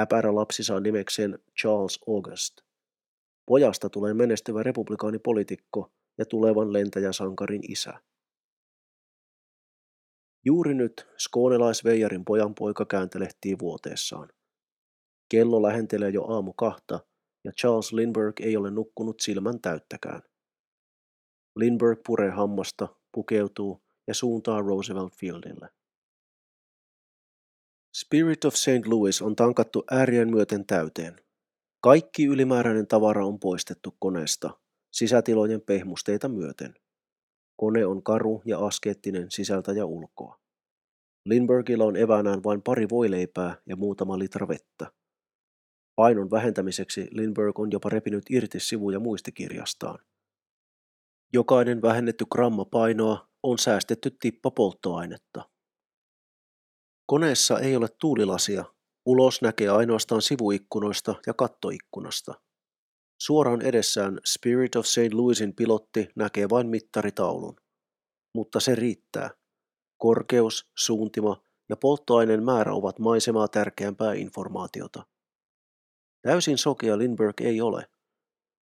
Äpärä 0.00 0.34
lapsi 0.34 0.64
saa 0.64 0.80
nimekseen 0.80 1.38
Charles 1.60 2.00
August. 2.08 2.60
Pojasta 3.46 3.90
tulee 3.90 4.14
menestyvä 4.14 4.62
republikaanipolitiikko 4.62 5.92
ja 6.18 6.26
tulevan 6.26 6.72
lentäjäsankarin 6.72 7.72
isä. 7.72 7.92
Juuri 10.44 10.74
nyt 10.74 11.08
skoonelaisveijarin 11.18 12.24
pojanpoika 12.24 12.86
kääntelehtii 12.86 13.58
vuoteessaan. 13.58 14.28
Kello 15.28 15.62
lähentelee 15.62 16.10
jo 16.10 16.24
aamu 16.24 16.52
kahta 16.52 17.00
ja 17.44 17.52
Charles 17.52 17.92
Lindbergh 17.92 18.42
ei 18.42 18.56
ole 18.56 18.70
nukkunut 18.70 19.20
silmän 19.20 19.60
täyttäkään. 19.60 20.22
Lindbergh 21.56 22.02
puree 22.06 22.30
hammasta, 22.30 22.88
pukeutuu 23.14 23.82
ja 24.06 24.14
suuntaa 24.14 24.60
Roosevelt 24.60 25.14
Fieldille. 25.16 25.68
Spirit 27.96 28.44
of 28.44 28.54
St. 28.54 28.86
Louis 28.86 29.22
on 29.22 29.36
tankattu 29.36 29.84
äärien 29.90 30.30
myöten 30.30 30.66
täyteen. 30.66 31.16
Kaikki 31.80 32.24
ylimääräinen 32.24 32.86
tavara 32.86 33.26
on 33.26 33.40
poistettu 33.40 33.96
koneesta, 33.98 34.50
sisätilojen 34.92 35.60
pehmusteita 35.60 36.28
myöten. 36.28 36.74
Kone 37.56 37.86
on 37.86 38.02
karu 38.02 38.42
ja 38.44 38.66
askeettinen 38.66 39.30
sisältä 39.30 39.72
ja 39.72 39.86
ulkoa. 39.86 40.40
Lindbergillä 41.26 41.84
on 41.84 41.96
eväänään 41.96 42.44
vain 42.44 42.62
pari 42.62 42.88
voileipää 42.88 43.56
ja 43.66 43.76
muutama 43.76 44.18
litra 44.18 44.48
vettä. 44.48 44.92
Painon 45.96 46.30
vähentämiseksi 46.30 47.08
Lindberg 47.10 47.58
on 47.58 47.72
jopa 47.72 47.88
repinyt 47.88 48.24
irti 48.30 48.60
sivuja 48.60 49.00
muistikirjastaan. 49.00 49.98
Jokainen 51.32 51.82
vähennetty 51.82 52.24
gramma 52.32 52.64
painoa 52.64 53.31
on 53.42 53.58
säästetty 53.58 54.10
tippa 54.10 54.50
polttoainetta. 54.50 55.48
Koneessa 57.06 57.58
ei 57.58 57.76
ole 57.76 57.88
tuulilasia. 58.00 58.64
Ulos 59.06 59.42
näkee 59.42 59.68
ainoastaan 59.68 60.22
sivuikkunoista 60.22 61.14
ja 61.26 61.34
kattoikkunasta. 61.34 62.34
Suoraan 63.22 63.62
edessään 63.62 64.20
Spirit 64.26 64.76
of 64.76 64.86
St. 64.86 65.12
Louisin 65.12 65.54
pilotti 65.54 66.08
näkee 66.16 66.48
vain 66.50 66.66
mittaritaulun. 66.66 67.56
Mutta 68.34 68.60
se 68.60 68.74
riittää. 68.74 69.30
Korkeus, 69.98 70.70
suuntima 70.78 71.42
ja 71.68 71.76
polttoaineen 71.76 72.44
määrä 72.44 72.72
ovat 72.72 72.98
maisemaa 72.98 73.48
tärkeämpää 73.48 74.12
informaatiota. 74.12 75.06
Täysin 76.22 76.58
sokea 76.58 76.98
Lindbergh 76.98 77.42
ei 77.42 77.60
ole. 77.60 77.86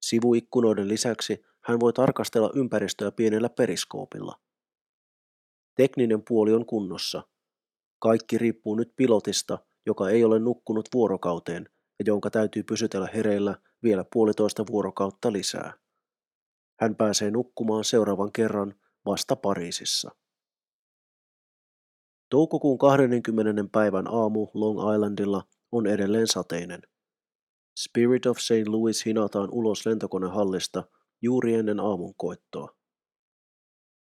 Sivuikkunoiden 0.02 0.88
lisäksi 0.88 1.42
hän 1.64 1.80
voi 1.80 1.92
tarkastella 1.92 2.50
ympäristöä 2.54 3.12
pienellä 3.12 3.48
periskoopilla. 3.48 4.40
Tekninen 5.80 6.22
puoli 6.28 6.52
on 6.52 6.66
kunnossa. 6.66 7.22
Kaikki 7.98 8.38
riippuu 8.38 8.74
nyt 8.74 8.92
pilotista, 8.96 9.58
joka 9.86 10.10
ei 10.10 10.24
ole 10.24 10.38
nukkunut 10.38 10.88
vuorokauteen 10.94 11.68
ja 11.98 12.04
jonka 12.06 12.30
täytyy 12.30 12.62
pysytellä 12.62 13.08
hereillä 13.14 13.56
vielä 13.82 14.04
puolitoista 14.12 14.64
vuorokautta 14.70 15.32
lisää. 15.32 15.72
Hän 16.80 16.96
pääsee 16.96 17.30
nukkumaan 17.30 17.84
seuraavan 17.84 18.32
kerran 18.32 18.74
vasta 19.06 19.36
Pariisissa. 19.36 20.10
Toukokuun 22.30 22.78
20. 22.78 23.64
päivän 23.72 24.06
aamu 24.06 24.48
Long 24.54 24.94
Islandilla 24.94 25.42
on 25.72 25.86
edelleen 25.86 26.26
sateinen. 26.26 26.82
Spirit 27.78 28.26
of 28.26 28.38
St. 28.38 28.68
Louis 28.68 29.06
hinataan 29.06 29.48
ulos 29.52 29.86
lentokonehallista 29.86 30.84
juuri 31.22 31.54
ennen 31.54 31.80
aamunkoittoa. 31.80 32.79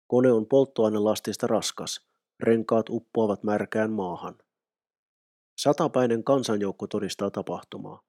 Kone 0.06 0.32
on 0.32 0.46
polttoainelastista 0.46 1.46
raskas, 1.46 2.06
renkaat 2.40 2.86
uppoavat 2.90 3.42
märkään 3.42 3.92
maahan. 3.92 4.34
Satapäinen 5.58 6.24
kansanjoukko 6.24 6.86
todistaa 6.86 7.30
tapahtumaa. 7.30 8.02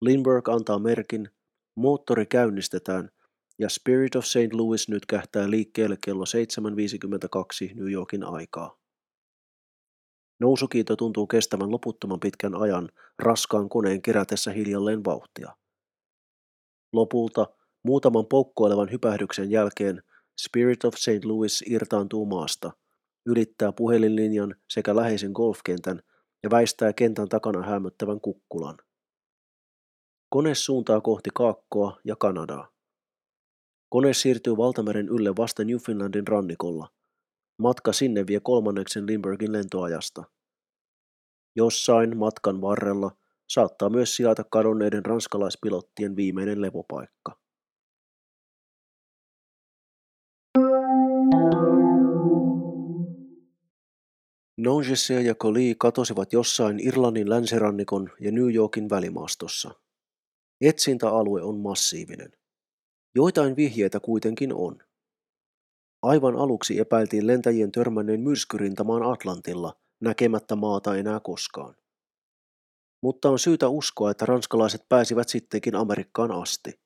Lindbergh 0.00 0.50
antaa 0.50 0.78
merkin, 0.78 1.28
moottori 1.74 2.26
käynnistetään 2.26 3.10
ja 3.58 3.68
Spirit 3.68 4.16
of 4.16 4.24
St. 4.24 4.52
Louis 4.52 4.88
nyt 4.88 5.06
kähtää 5.06 5.50
liikkeelle 5.50 5.96
kello 6.04 6.24
7.52 6.24 7.74
New 7.74 7.92
Yorkin 7.92 8.24
aikaa. 8.24 8.78
Nousukiito 10.40 10.96
tuntuu 10.96 11.26
kestävän 11.26 11.70
loputtoman 11.70 12.20
pitkän 12.20 12.54
ajan 12.54 12.88
raskaan 13.18 13.68
koneen 13.68 14.02
kerätessä 14.02 14.50
hiljalleen 14.50 15.04
vauhtia. 15.04 15.56
Lopulta, 16.92 17.46
muutaman 17.82 18.26
poukkoilevan 18.26 18.90
hypähdyksen 18.90 19.50
jälkeen, 19.50 20.02
Spirit 20.40 20.84
of 20.84 20.94
St. 20.94 21.24
Louis 21.24 21.64
irtaantuu 21.66 22.26
maasta, 22.26 22.72
ylittää 23.26 23.72
puhelinlinjan 23.72 24.54
sekä 24.70 24.96
läheisen 24.96 25.32
golfkentän 25.32 26.02
ja 26.42 26.50
väistää 26.50 26.92
kentän 26.92 27.28
takana 27.28 27.62
hämöttävän 27.62 28.20
kukkulan. 28.20 28.78
Kone 30.30 30.54
suuntaa 30.54 31.00
kohti 31.00 31.30
Kaakkoa 31.34 32.00
ja 32.04 32.16
Kanadaa. 32.16 32.68
Kone 33.88 34.14
siirtyy 34.14 34.56
valtameren 34.56 35.08
ylle 35.08 35.36
vasta 35.36 35.64
Newfoundlandin 35.64 36.26
rannikolla. 36.26 36.88
Matka 37.58 37.92
sinne 37.92 38.26
vie 38.26 38.40
kolmanneksen 38.40 39.06
Limburgin 39.06 39.52
lentoajasta. 39.52 40.24
Jossain 41.56 42.16
matkan 42.16 42.60
varrella 42.60 43.10
saattaa 43.48 43.90
myös 43.90 44.16
sijata 44.16 44.44
kadonneiden 44.44 45.04
ranskalaispilottien 45.04 46.16
viimeinen 46.16 46.62
levopaikka. 46.62 47.47
Nongesse 54.58 55.22
ja 55.22 55.34
Collie 55.34 55.74
katosivat 55.74 56.32
jossain 56.32 56.86
Irlannin 56.86 57.30
länsirannikon 57.30 58.10
ja 58.20 58.32
New 58.32 58.54
Yorkin 58.54 58.90
välimaastossa. 58.90 59.70
Etsintäalue 60.60 61.42
on 61.42 61.60
massiivinen. 61.60 62.32
Joitain 63.14 63.56
vihjeitä 63.56 64.00
kuitenkin 64.00 64.54
on. 64.54 64.78
Aivan 66.02 66.36
aluksi 66.36 66.78
epäiltiin 66.78 67.26
lentäjien 67.26 67.72
törmänneen 67.72 68.20
myrskyrintamaan 68.20 69.02
Atlantilla, 69.02 69.80
näkemättä 70.00 70.56
maata 70.56 70.96
enää 70.96 71.20
koskaan. 71.20 71.74
Mutta 73.02 73.30
on 73.30 73.38
syytä 73.38 73.68
uskoa, 73.68 74.10
että 74.10 74.26
ranskalaiset 74.26 74.88
pääsivät 74.88 75.28
sittenkin 75.28 75.74
Amerikkaan 75.74 76.32
asti. 76.32 76.80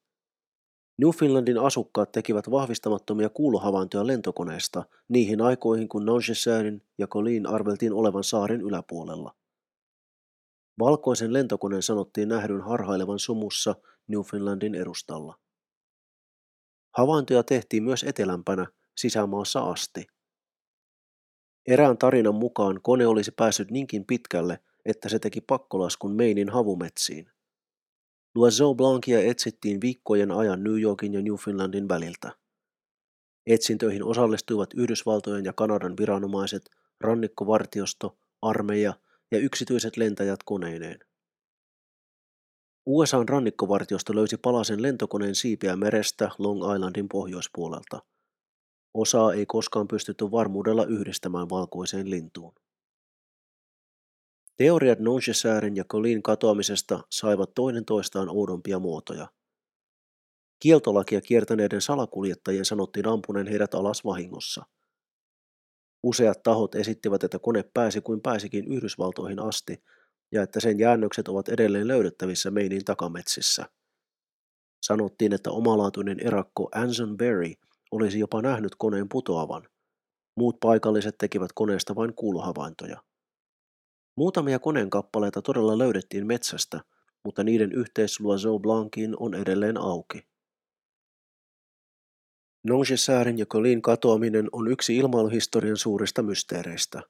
Newfoundlandin 1.03 1.59
asukkaat 1.59 2.13
tekivät 2.13 2.51
vahvistamattomia 2.51 3.29
kuulohavaintoja 3.29 4.07
lentokoneesta 4.07 4.85
niihin 5.09 5.41
aikoihin, 5.41 5.89
kun 5.89 6.05
Nonchesairin 6.07 6.83
ja 6.99 7.07
Colin 7.07 7.47
arveltiin 7.47 7.93
olevan 7.93 8.25
saaren 8.25 8.61
yläpuolella. 8.61 9.35
Valkoisen 10.79 11.33
lentokoneen 11.33 11.83
sanottiin 11.83 12.29
nähdyn 12.29 12.61
harhailevan 12.61 13.19
sumussa 13.19 13.75
Newfoundlandin 14.07 14.75
edustalla. 14.75 15.39
Havaintoja 16.97 17.43
tehtiin 17.43 17.83
myös 17.83 18.05
etelämpänä, 18.05 18.67
sisämaassa 18.97 19.61
asti. 19.61 20.07
Erään 21.67 21.99
tarinan 21.99 22.35
mukaan 22.35 22.81
kone 22.83 23.07
olisi 23.07 23.31
päässyt 23.31 23.71
niinkin 23.71 24.05
pitkälle, 24.05 24.59
että 24.85 25.09
se 25.09 25.19
teki 25.19 25.41
pakkolaskun 25.41 26.13
Meinin 26.13 26.49
havumetsiin. 26.49 27.31
Loiseau 28.35 28.75
Blancia 28.75 29.21
etsittiin 29.21 29.81
viikkojen 29.81 30.31
ajan 30.31 30.65
New 30.65 30.81
Yorkin 30.81 31.15
ja 31.15 31.23
Newfoundlandin 31.23 31.89
väliltä. 31.89 32.33
Etsintöihin 33.47 34.05
osallistuivat 34.05 34.75
Yhdysvaltojen 34.75 35.45
ja 35.45 35.53
Kanadan 35.53 35.97
viranomaiset, 35.97 36.71
rannikkovartiosto, 37.01 38.19
armeija 38.43 38.95
ja 39.31 39.39
yksityiset 39.39 39.97
lentäjät 39.97 40.43
koneineen. 40.45 40.99
USAn 42.87 43.29
rannikkovartiosto 43.29 44.15
löysi 44.15 44.37
palasen 44.37 44.83
lentokoneen 44.83 45.35
siipiä 45.35 45.77
merestä 45.77 46.31
Long 46.39 46.75
Islandin 46.75 47.09
pohjoispuolelta. 47.09 48.03
Osaa 48.95 49.33
ei 49.33 49.47
koskaan 49.47 49.89
pystytty 49.89 50.31
varmuudella 50.31 50.85
yhdistämään 50.85 51.51
valkoiseen 51.51 52.11
lintuun. 52.11 52.55
Teoriat 54.57 54.99
Nonchesairin 54.99 55.77
ja 55.77 55.85
Colin 55.85 56.23
katoamisesta 56.23 57.01
saivat 57.11 57.55
toinen 57.55 57.85
toistaan 57.85 58.29
oudompia 58.29 58.79
muotoja. 58.79 59.29
Kieltolakia 60.61 61.21
kiertäneiden 61.21 61.81
salakuljettajien 61.81 62.65
sanottiin 62.65 63.09
ampuneen 63.09 63.47
heidät 63.47 63.75
alas 63.75 64.05
vahingossa. 64.05 64.65
Useat 66.03 66.43
tahot 66.43 66.75
esittivät, 66.75 67.25
että 67.25 67.39
kone 67.39 67.65
pääsi 67.75 68.01
kuin 68.01 68.21
pääsikin 68.21 68.73
Yhdysvaltoihin 68.73 69.39
asti 69.39 69.83
ja 70.33 70.43
että 70.43 70.61
sen 70.61 70.79
jäännökset 70.79 71.29
ovat 71.29 71.49
edelleen 71.49 71.89
löydettävissä 71.89 72.51
Meinin 72.51 72.85
takametsissä. 72.85 73.67
Sanottiin, 74.83 75.33
että 75.33 75.51
omalaatuinen 75.51 76.21
erakko 76.21 76.69
Anson 76.75 77.17
Berry 77.17 77.53
olisi 77.91 78.19
jopa 78.19 78.43
nähnyt 78.43 78.73
koneen 78.79 79.09
putoavan. 79.09 79.69
Muut 80.37 80.61
paikalliset 80.61 81.19
tekivät 81.19 81.51
koneesta 81.55 81.95
vain 81.95 82.15
kuulohavaintoja. 82.15 83.03
Muutamia 84.17 84.59
koneen 84.59 84.91
kappaleita 84.91 85.43
todella 85.43 85.79
löydettiin 85.79 86.27
metsästä, 86.27 86.81
mutta 87.25 87.45
niiden 87.45 87.73
yhteys 87.73 88.21
Loiseau 88.21 88.59
Blancin 88.59 89.15
on 89.19 89.35
edelleen 89.35 89.77
auki. 89.77 90.27
Nongesairin 92.65 93.39
ja 93.39 93.47
Colin 93.47 93.83
katoaminen 93.83 94.49
on 94.53 94.69
yksi 94.69 94.97
ilmailuhistorian 94.97 95.77
suurista 95.77 96.23
mysteereistä. 96.23 97.03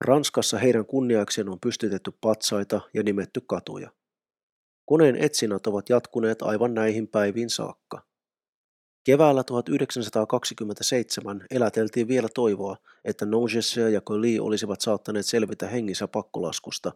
Ranskassa 0.00 0.58
heidän 0.58 0.86
kunniakseen 0.86 1.48
on 1.48 1.60
pystytetty 1.60 2.12
patsaita 2.20 2.80
ja 2.94 3.02
nimetty 3.02 3.40
katuja. 3.46 3.90
Koneen 4.86 5.16
etsinnät 5.16 5.66
ovat 5.66 5.88
jatkuneet 5.88 6.42
aivan 6.42 6.74
näihin 6.74 7.08
päiviin 7.08 7.50
saakka. 7.50 8.02
Keväällä 9.04 9.44
1927 9.44 11.46
eläteltiin 11.50 12.08
vielä 12.08 12.28
toivoa, 12.34 12.76
että 13.04 13.26
Nongesse 13.26 13.90
ja 13.90 14.00
Colli 14.00 14.38
olisivat 14.38 14.80
saattaneet 14.80 15.26
selvitä 15.26 15.68
hengissä 15.68 16.08
pakkolaskusta 16.08 16.92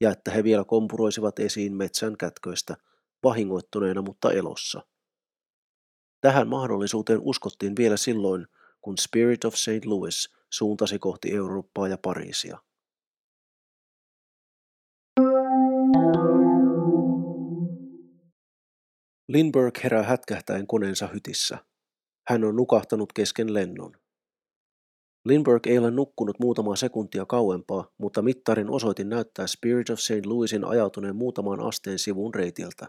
ja 0.00 0.10
että 0.10 0.30
he 0.30 0.44
vielä 0.44 0.64
kompuroisivat 0.64 1.38
esiin 1.38 1.76
metsän 1.76 2.16
kätköistä, 2.16 2.76
vahingoittuneena 3.22 4.02
mutta 4.02 4.32
elossa. 4.32 4.86
Tähän 6.20 6.48
mahdollisuuteen 6.48 7.20
uskottiin 7.22 7.76
vielä 7.76 7.96
silloin, 7.96 8.46
kun 8.80 8.98
Spirit 8.98 9.44
of 9.44 9.54
St. 9.54 9.84
Louis 9.84 10.30
suuntasi 10.50 10.98
kohti 10.98 11.34
Eurooppaa 11.34 11.88
ja 11.88 11.98
Pariisia. 11.98 12.58
Lindbergh 19.32 19.84
herää 19.84 20.02
hätkähtäen 20.02 20.66
koneensa 20.66 21.06
hytissä. 21.06 21.58
Hän 22.28 22.44
on 22.44 22.56
nukahtanut 22.56 23.12
kesken 23.12 23.54
lennon. 23.54 23.92
Lindbergh 25.24 25.68
ei 25.68 25.78
ole 25.78 25.90
nukkunut 25.90 26.38
muutamaa 26.38 26.76
sekuntia 26.76 27.26
kauempaa, 27.26 27.92
mutta 27.98 28.22
mittarin 28.22 28.70
osoitin 28.70 29.08
näyttää 29.08 29.46
Spirit 29.46 29.90
of 29.90 29.98
St. 29.98 30.26
Louisin 30.26 30.64
ajautuneen 30.64 31.16
muutamaan 31.16 31.60
asteen 31.60 31.98
sivuun 31.98 32.34
reitiltä. 32.34 32.86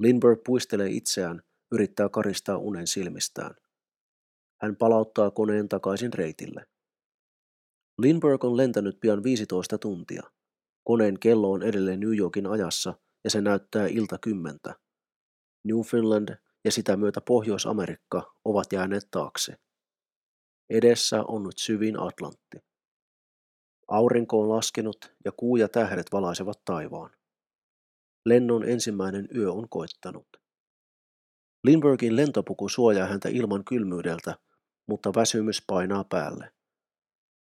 Lindbergh 0.00 0.42
puistelee 0.46 0.90
itseään, 0.90 1.42
yrittää 1.72 2.08
karistaa 2.08 2.58
unen 2.58 2.86
silmistään. 2.86 3.54
Hän 4.62 4.76
palauttaa 4.76 5.30
koneen 5.30 5.68
takaisin 5.68 6.12
reitille. 6.12 6.66
Lindbergh 7.98 8.44
on 8.44 8.56
lentänyt 8.56 9.00
pian 9.00 9.22
15 9.22 9.78
tuntia. 9.78 10.22
Koneen 10.84 11.18
kello 11.18 11.52
on 11.52 11.62
edelleen 11.62 12.00
New 12.00 12.18
Yorkin 12.18 12.46
ajassa 12.46 12.94
ja 13.24 13.30
se 13.30 13.40
näyttää 13.40 13.86
ilta 13.86 14.18
kymmentä. 14.18 14.83
Newfoundland 15.64 16.36
ja 16.64 16.72
sitä 16.72 16.96
myötä 16.96 17.20
Pohjois-Amerikka 17.20 18.34
ovat 18.44 18.72
jääneet 18.72 19.08
taakse. 19.10 19.56
Edessä 20.70 21.22
on 21.28 21.42
nyt 21.42 21.58
syvin 21.58 22.00
Atlantti. 22.00 22.58
Aurinko 23.88 24.40
on 24.40 24.48
laskenut 24.48 25.14
ja 25.24 25.32
kuu 25.32 25.56
ja 25.56 25.68
tähdet 25.68 26.06
valaisevat 26.12 26.64
taivaan. 26.64 27.10
Lennon 28.24 28.68
ensimmäinen 28.68 29.28
yö 29.36 29.52
on 29.52 29.68
koittanut. 29.68 30.26
Lindbergin 31.64 32.16
lentopuku 32.16 32.68
suojaa 32.68 33.06
häntä 33.06 33.28
ilman 33.28 33.64
kylmyydeltä, 33.64 34.38
mutta 34.86 35.14
väsymys 35.14 35.62
painaa 35.66 36.04
päälle. 36.04 36.52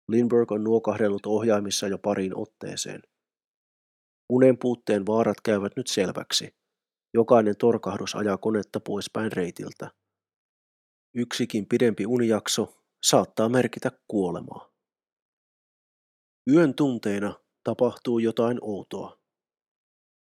Lindberg 0.09 0.53
on 0.53 0.65
nuokahdellut 0.65 1.27
ohjaimissa 1.27 1.89
jo 1.89 1.99
pariin 1.99 2.37
otteeseen. 2.37 3.03
Unen 4.29 4.59
puutteen 4.59 5.07
vaarat 5.07 5.41
käyvät 5.41 5.73
nyt 5.77 5.87
selväksi. 5.87 6.57
Jokainen 7.15 7.57
torkahdus 7.57 8.15
ajaa 8.15 8.37
konetta 8.37 8.81
poispäin 8.81 9.33
reitiltä. 9.33 9.91
Yksikin 11.15 11.67
pidempi 11.67 12.07
unijakso 12.07 12.85
saattaa 13.03 13.49
merkitä 13.49 13.91
kuolemaa. 14.09 14.73
Yön 16.53 16.75
tunteina 16.75 17.35
tapahtuu 17.65 18.19
jotain 18.19 18.59
outoa. 18.61 19.19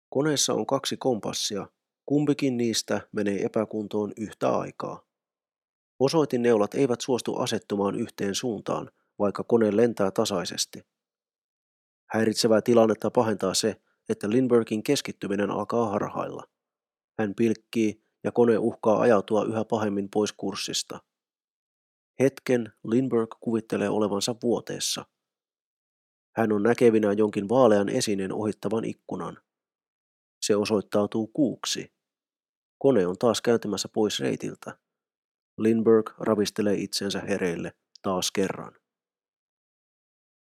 Koneessa 0.09 0.55
on 0.55 0.67
kaksi 0.67 0.97
kompassia, 0.97 1.67
kumpikin 2.07 2.57
niistä 2.57 3.09
menee 3.13 3.45
epäkuntoon 3.45 4.13
yhtä 4.17 4.57
aikaa. 4.59 5.07
Osoitinneulat 6.01 6.75
eivät 6.75 7.01
suostu 7.01 7.37
asettumaan 7.37 7.95
yhteen 7.95 8.35
suuntaan, 8.35 8.91
vaikka 9.19 9.45
kone 9.45 9.77
lentää 9.77 10.11
tasaisesti. 10.11 10.83
Häiritsevää 12.11 12.63
tilannetta 12.63 13.11
pahentaa 13.11 13.55
se, 13.55 13.81
että 14.09 14.31
Lindbergin 14.31 14.83
keskittyminen 14.83 15.51
alkaa 15.51 15.91
harhailla. 15.91 16.54
Hän 17.18 17.35
pilkkii 17.35 18.03
ja 18.24 18.33
kone 18.33 18.59
uhkaa 18.59 19.00
ajautua 19.00 19.44
yhä 19.44 19.64
pahemmin 19.64 20.09
pois 20.11 20.33
kurssista. 20.33 21.00
Hetken 22.20 22.72
Lindberg 22.85 23.31
kuvittelee 23.40 23.88
olevansa 23.88 24.35
vuoteessa. 24.42 25.07
Hän 26.37 26.53
on 26.53 26.62
näkevinä 26.62 27.12
jonkin 27.12 27.48
vaalean 27.48 27.88
esineen 27.88 28.33
ohittavan 28.33 28.85
ikkunan. 28.85 29.38
Se 30.40 30.57
osoittautuu 30.57 31.27
kuuksi. 31.27 31.92
Kone 32.79 33.07
on 33.07 33.18
taas 33.18 33.42
kääntymässä 33.42 33.88
pois 33.88 34.20
reitiltä. 34.20 34.79
Lindberg 35.59 36.11
ravistelee 36.18 36.74
itsensä 36.74 37.20
hereille 37.20 37.72
taas 38.03 38.33
kerran. 38.33 38.72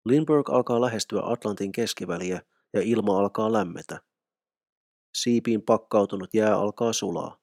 Lindberg 0.04 0.50
alkaa 0.50 0.80
lähestyä 0.80 1.20
Atlantin 1.24 1.72
keskiväliä 1.72 2.42
ja 2.72 2.80
ilma 2.82 3.18
alkaa 3.18 3.52
lämmetä. 3.52 4.07
Siipiin 5.22 5.62
pakkautunut 5.62 6.34
jää 6.34 6.56
alkaa 6.56 6.92
sulaa, 6.92 7.38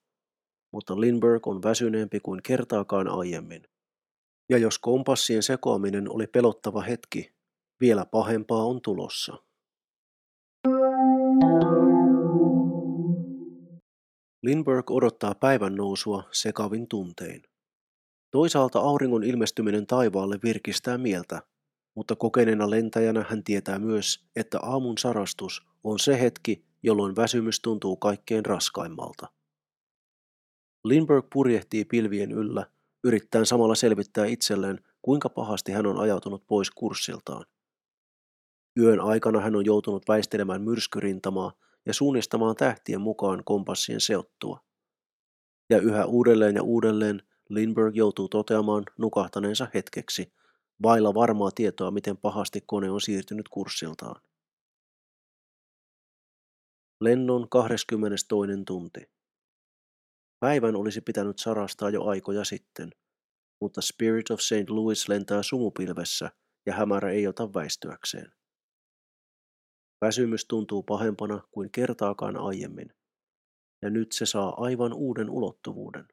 mutta 0.72 1.02
Lindberg 1.02 1.48
on 1.48 1.64
väsyneempi 1.64 2.20
kuin 2.20 2.44
kertaakaan 2.44 3.08
aiemmin. 3.08 3.64
Ja 4.50 4.58
jos 4.58 4.80
kompassien 4.80 5.44
sekoaminen 5.44 6.12
oli 6.12 6.28
pelottava 6.28 6.82
hetki, 6.82 7.34
vielä 7.82 8.06
pahempaa 8.06 8.64
on 8.64 8.82
tulossa. 8.82 9.38
Lindberg 14.44 14.92
odottaa 14.92 15.36
päivän 15.36 15.76
nousua 15.76 16.24
sekavin 16.32 16.88
tuntein. 16.88 17.44
Toisaalta 18.32 18.80
auringon 18.80 19.24
ilmestyminen 19.24 19.88
taivaalle 19.88 20.40
virkistää 20.44 20.98
mieltä, 20.98 21.42
mutta 21.96 22.16
kokeneena 22.16 22.70
lentäjänä 22.70 23.26
hän 23.30 23.44
tietää 23.44 23.80
myös, 23.80 24.26
että 24.36 24.60
aamun 24.62 24.98
sarastus 24.98 25.68
on 25.84 26.00
se 26.00 26.22
hetki, 26.22 26.65
jolloin 26.86 27.16
väsymys 27.16 27.60
tuntuu 27.60 27.98
kaikkein 27.98 28.46
raskaimmalta. 28.46 29.28
Lindberg 30.84 31.26
purjehtii 31.34 31.86
pilvien 31.86 32.32
yllä, 32.32 32.66
yrittäen 33.04 33.46
samalla 33.46 33.76
selvittää 33.76 34.26
itselleen, 34.26 34.80
kuinka 35.02 35.30
pahasti 35.30 35.72
hän 35.72 35.86
on 35.86 35.98
ajautunut 35.98 36.48
pois 36.48 36.72
kurssiltaan. 36.72 37.46
Yön 38.80 39.00
aikana 39.00 39.40
hän 39.40 39.56
on 39.56 39.66
joutunut 39.66 40.08
väistelemään 40.08 40.62
myrskyrintamaa 40.62 41.54
ja 41.86 41.94
suunnistamaan 41.94 42.56
tähtien 42.56 43.02
mukaan 43.02 43.44
kompassien 43.46 44.02
seottua. 44.02 44.60
Ja 45.70 45.78
yhä 45.78 46.06
uudelleen 46.06 46.56
ja 46.56 46.64
uudelleen 46.64 47.22
Lindberg 47.50 47.96
joutuu 47.96 48.30
toteamaan 48.30 48.84
nukahtaneensa 48.98 49.68
hetkeksi, 49.74 50.34
vailla 50.84 51.14
varmaa 51.14 51.52
tietoa, 51.52 51.92
miten 51.92 52.18
pahasti 52.18 52.64
kone 52.66 52.92
on 52.92 53.02
siirtynyt 53.02 53.50
kurssiltaan. 53.50 54.22
Lennon 57.02 57.50
22. 57.50 58.26
tunti. 58.66 59.12
Päivän 60.40 60.76
olisi 60.76 61.02
pitänyt 61.02 61.40
sarastaa 61.40 61.90
jo 61.90 62.04
aikoja 62.04 62.44
sitten, 62.44 62.90
mutta 63.62 63.82
Spirit 63.82 64.32
of 64.32 64.40
St. 64.40 64.70
Louis 64.70 65.10
lentää 65.10 65.44
sumupilvessä 65.44 66.32
ja 66.66 66.74
hämärä 66.74 67.12
ei 67.12 67.28
ota 67.28 67.54
väistyäkseen. 67.54 68.32
Väsymys 70.02 70.46
tuntuu 70.46 70.84
pahempana 70.84 71.42
kuin 71.52 71.72
kertaakaan 71.72 72.38
aiemmin, 72.38 72.94
ja 73.82 73.90
nyt 73.90 74.12
se 74.12 74.26
saa 74.26 74.54
aivan 74.58 74.94
uuden 74.94 75.30
ulottuvuuden. 75.30 76.08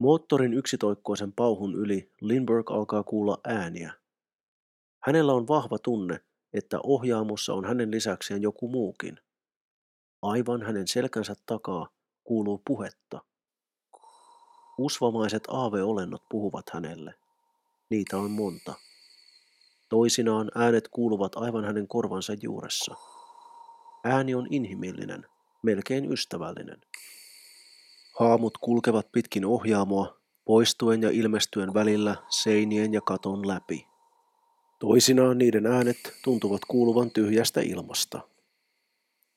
Moottorin 0.00 0.54
yksitoikkoisen 0.54 1.32
pauhun 1.32 1.74
yli 1.74 2.12
Lindberg 2.20 2.70
alkaa 2.70 3.02
kuulla 3.02 3.40
ääniä. 3.44 3.92
Hänellä 5.06 5.32
on 5.32 5.48
vahva 5.48 5.78
tunne, 5.78 6.24
että 6.54 6.80
ohjaamossa 6.82 7.54
on 7.54 7.64
hänen 7.64 7.90
lisäkseen 7.90 8.42
joku 8.42 8.68
muukin. 8.68 9.18
Aivan 10.22 10.62
hänen 10.62 10.88
selkänsä 10.88 11.34
takaa 11.46 11.88
kuuluu 12.24 12.62
puhetta. 12.64 13.20
Usvamaiset 14.78 15.42
aaveolennot 15.48 16.22
puhuvat 16.28 16.64
hänelle. 16.72 17.14
Niitä 17.90 18.16
on 18.16 18.30
monta. 18.30 18.74
Toisinaan 19.88 20.50
äänet 20.54 20.88
kuuluvat 20.88 21.36
aivan 21.36 21.64
hänen 21.64 21.88
korvansa 21.88 22.32
juuressa. 22.42 22.94
Ääni 24.04 24.34
on 24.34 24.46
inhimillinen, 24.50 25.26
melkein 25.62 26.12
ystävällinen. 26.12 26.80
Haamut 28.18 28.58
kulkevat 28.58 29.12
pitkin 29.12 29.44
ohjaamoa, 29.44 30.16
poistuen 30.44 31.02
ja 31.02 31.10
ilmestyen 31.10 31.74
välillä 31.74 32.16
seinien 32.28 32.92
ja 32.92 33.00
katon 33.00 33.48
läpi. 33.48 33.91
Toisinaan 34.82 35.38
niiden 35.38 35.66
äänet 35.66 35.96
tuntuvat 36.24 36.60
kuuluvan 36.68 37.10
tyhjästä 37.10 37.60
ilmasta. 37.60 38.20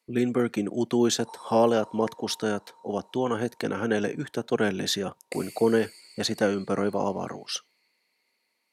Lindbergin 0.08 0.70
utuiset, 0.72 1.28
haaleat 1.38 1.94
matkustajat 1.94 2.76
ovat 2.84 3.12
tuona 3.12 3.38
hetkenä 3.38 3.78
hänelle 3.78 4.10
yhtä 4.10 4.44
todellisia 4.44 5.16
kuin 5.34 5.52
kone 5.54 5.90
ja 6.18 6.24
sitä 6.24 6.48
ympäröivä 6.48 7.08
avaruus. 7.08 7.66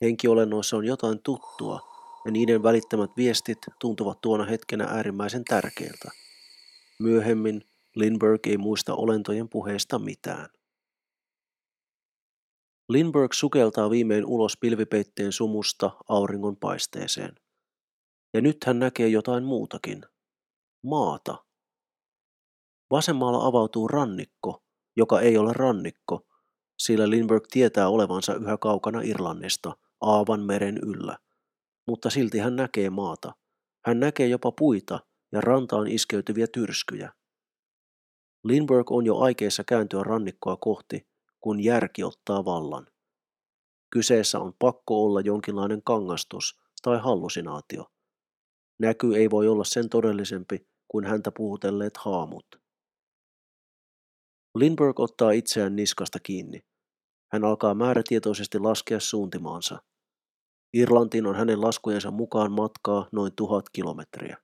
Henkiolennoissa 0.00 0.76
on 0.76 0.84
jotain 0.84 1.20
tuttua, 1.22 1.80
ja 2.24 2.30
niiden 2.30 2.62
välittämät 2.62 3.10
viestit 3.16 3.58
tuntuvat 3.78 4.20
tuona 4.20 4.44
hetkenä 4.44 4.84
äärimmäisen 4.84 5.44
tärkeiltä. 5.44 6.10
Myöhemmin 6.98 7.64
Lindberg 7.94 8.46
ei 8.46 8.58
muista 8.58 8.94
olentojen 8.94 9.48
puheesta 9.48 9.98
mitään. 9.98 10.48
Lindberg 12.92 13.32
sukeltaa 13.32 13.90
viimein 13.90 14.26
ulos 14.26 14.56
pilvipeitteen 14.60 15.32
sumusta 15.32 15.90
auringon 16.08 16.56
paisteeseen. 16.56 17.34
Ja 18.34 18.40
nyt 18.40 18.56
hän 18.66 18.78
näkee 18.78 19.08
jotain 19.08 19.44
muutakin. 19.44 20.02
Maata. 20.84 21.44
Vasemmalla 22.90 23.46
avautuu 23.46 23.88
rannikko, 23.88 24.62
joka 24.96 25.20
ei 25.20 25.38
ole 25.38 25.52
rannikko, 25.52 26.26
sillä 26.78 27.10
Lindberg 27.10 27.44
tietää 27.50 27.88
olevansa 27.88 28.34
yhä 28.34 28.56
kaukana 28.56 29.00
Irlannista, 29.02 29.76
Aavan 30.00 30.40
meren 30.40 30.78
yllä. 30.82 31.18
Mutta 31.86 32.10
silti 32.10 32.38
hän 32.38 32.56
näkee 32.56 32.90
maata. 32.90 33.32
Hän 33.86 34.00
näkee 34.00 34.26
jopa 34.26 34.52
puita 34.52 35.00
ja 35.32 35.40
rantaan 35.40 35.86
iskeytyviä 35.86 36.46
tyrskyjä. 36.46 37.12
Lindberg 38.44 38.90
on 38.90 39.06
jo 39.06 39.18
aikeissa 39.18 39.64
kääntyä 39.64 40.02
rannikkoa 40.02 40.56
kohti, 40.56 41.11
kun 41.42 41.64
järki 41.64 42.04
ottaa 42.04 42.44
vallan. 42.44 42.86
Kyseessä 43.90 44.38
on 44.38 44.52
pakko 44.58 45.04
olla 45.04 45.20
jonkinlainen 45.20 45.82
kangastus 45.82 46.60
tai 46.82 46.98
hallusinaatio. 46.98 47.86
Näky 48.78 49.14
ei 49.16 49.30
voi 49.30 49.48
olla 49.48 49.64
sen 49.64 49.88
todellisempi 49.88 50.66
kuin 50.88 51.04
häntä 51.04 51.32
puhutelleet 51.36 51.96
haamut. 51.96 52.46
Lindberg 54.54 55.00
ottaa 55.00 55.30
itseään 55.30 55.76
niskasta 55.76 56.18
kiinni. 56.22 56.60
Hän 57.32 57.44
alkaa 57.44 57.74
määrätietoisesti 57.74 58.58
laskea 58.58 59.00
suuntimaansa. 59.00 59.82
Irlantiin 60.74 61.26
on 61.26 61.34
hänen 61.34 61.60
laskujensa 61.60 62.10
mukaan 62.10 62.52
matkaa 62.52 63.08
noin 63.12 63.32
tuhat 63.36 63.64
kilometriä. 63.72 64.36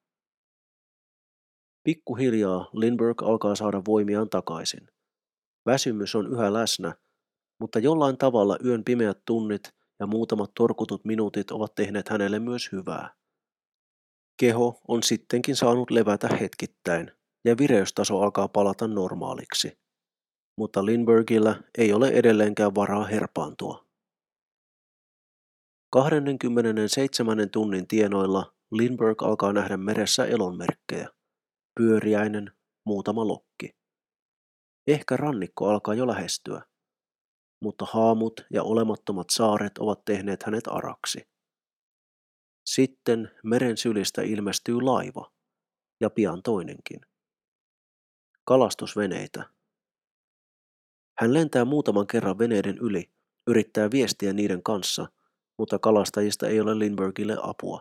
Pikkuhiljaa 1.83 2.71
Lindbergh 2.73 3.25
alkaa 3.25 3.55
saada 3.55 3.83
voimiaan 3.87 4.31
takaisin. 4.31 4.89
Väsymys 5.67 6.15
on 6.15 6.33
yhä 6.33 6.53
läsnä, 6.53 6.95
mutta 7.61 7.79
jollain 7.79 8.19
tavalla 8.19 8.59
yön 8.65 8.85
pimeät 8.85 9.19
tunnit 9.25 9.63
ja 10.01 10.07
muutamat 10.07 10.51
torkutut 10.55 11.05
minuutit 11.05 11.51
ovat 11.51 11.75
tehneet 11.75 12.09
hänelle 12.09 12.39
myös 12.39 12.73
hyvää. 12.73 13.15
Keho 14.41 14.81
on 14.89 15.03
sittenkin 15.03 15.57
saanut 15.57 15.91
levätä 15.91 16.29
hetkittäin 16.37 17.13
ja 17.45 17.59
vireystaso 17.59 18.21
alkaa 18.21 18.49
palata 18.49 18.89
normaaliksi. 18.89 19.79
Mutta 20.59 20.85
Lindbergillä 20.85 21.63
ei 21.79 21.93
ole 21.93 22.09
edelleenkään 22.09 22.75
varaa 22.75 23.05
herpaantua. 23.05 23.89
27 25.91 27.51
tunnin 27.51 27.87
tienoilla 27.87 28.55
Lindbergh 28.71 29.25
alkaa 29.25 29.53
nähdä 29.53 29.77
meressä 29.77 30.25
elonmerkkejä. 30.25 31.09
Pyöriäinen, 31.81 32.53
muutama 32.87 33.27
lokki. 33.27 33.78
Ehkä 34.89 35.17
rannikko 35.17 35.69
alkaa 35.69 35.95
jo 35.95 36.07
lähestyä. 36.07 36.63
Mutta 37.63 37.87
haamut 37.93 38.41
ja 38.53 38.63
olemattomat 38.63 39.31
saaret 39.31 39.79
ovat 39.79 40.05
tehneet 40.05 40.43
hänet 40.43 40.65
araksi. 40.67 41.29
Sitten 42.67 43.31
meren 43.45 43.77
sylistä 43.77 44.23
ilmestyy 44.23 44.81
laiva, 44.81 45.33
ja 46.01 46.11
pian 46.11 46.43
toinenkin. 46.43 47.01
Kalastusveneitä. 48.45 49.45
Hän 51.19 51.35
lentää 51.35 51.65
muutaman 51.65 52.07
kerran 52.07 52.39
veneiden 52.39 52.79
yli, 52.79 53.11
yrittää 53.47 53.91
viestiä 53.91 54.33
niiden 54.33 54.63
kanssa, 54.63 55.07
mutta 55.59 55.79
kalastajista 55.79 56.49
ei 56.49 56.61
ole 56.61 56.79
Lindbergille 56.79 57.37
apua. 57.43 57.81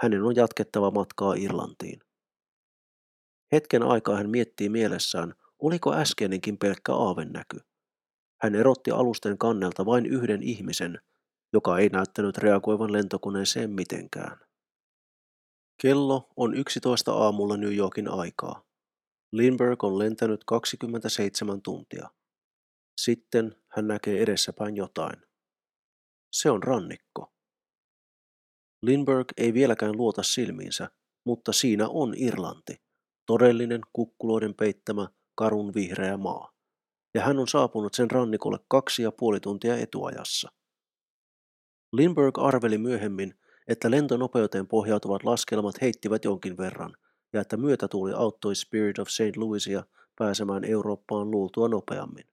Hänen 0.00 0.22
on 0.22 0.36
jatkettava 0.36 0.90
matkaa 0.90 1.34
Irlantiin. 1.34 2.00
Hetken 3.52 3.82
aikaa 3.82 4.16
hän 4.16 4.30
miettii 4.30 4.68
mielessään, 4.68 5.34
oliko 5.58 5.94
äskeinenkin 5.94 6.58
pelkkä 6.58 6.94
aavennäky. 6.94 7.60
Hän 8.42 8.54
erotti 8.54 8.90
alusten 8.90 9.38
kannelta 9.38 9.86
vain 9.86 10.06
yhden 10.06 10.42
ihmisen, 10.42 10.98
joka 11.52 11.78
ei 11.78 11.88
näyttänyt 11.88 12.38
reagoivan 12.38 12.92
lentokoneeseen 12.92 13.70
mitenkään. 13.70 14.38
Kello 15.82 16.28
on 16.36 16.54
11 16.54 17.12
aamulla 17.12 17.56
New 17.56 17.76
Yorkin 17.76 18.08
aikaa. 18.08 18.64
Lindbergh 19.32 19.84
on 19.84 19.98
lentänyt 19.98 20.44
27 20.44 21.62
tuntia. 21.62 22.10
Sitten 23.00 23.56
hän 23.68 23.88
näkee 23.88 24.22
edessäpäin 24.22 24.76
jotain. 24.76 25.16
Se 26.32 26.50
on 26.50 26.62
rannikko. 26.62 27.32
Lindbergh 28.82 29.34
ei 29.36 29.54
vieläkään 29.54 29.96
luota 29.96 30.22
silmiinsä, 30.22 30.90
mutta 31.26 31.52
siinä 31.52 31.88
on 31.88 32.14
Irlanti, 32.16 32.82
todellinen 33.26 33.80
kukkuloiden 33.92 34.54
peittämä 34.54 35.08
karun 35.34 35.74
vihreä 35.74 36.16
maa, 36.16 36.52
ja 37.14 37.22
hän 37.22 37.38
on 37.38 37.48
saapunut 37.48 37.94
sen 37.94 38.10
rannikolle 38.10 38.58
kaksi 38.68 39.02
ja 39.02 39.12
puoli 39.12 39.40
tuntia 39.40 39.76
etuajassa. 39.76 40.48
Lindbergh 41.92 42.40
arveli 42.40 42.78
myöhemmin, 42.78 43.34
että 43.68 43.90
lentonopeuteen 43.90 44.66
pohjautuvat 44.66 45.24
laskelmat 45.24 45.80
heittivät 45.80 46.24
jonkin 46.24 46.56
verran, 46.56 46.96
ja 47.32 47.40
että 47.40 47.56
myötätuuli 47.56 48.12
auttoi 48.12 48.54
Spirit 48.54 48.98
of 48.98 49.08
St. 49.08 49.36
Louisia 49.36 49.84
pääsemään 50.18 50.64
Eurooppaan 50.64 51.30
luultua 51.30 51.68
nopeammin. 51.68 52.24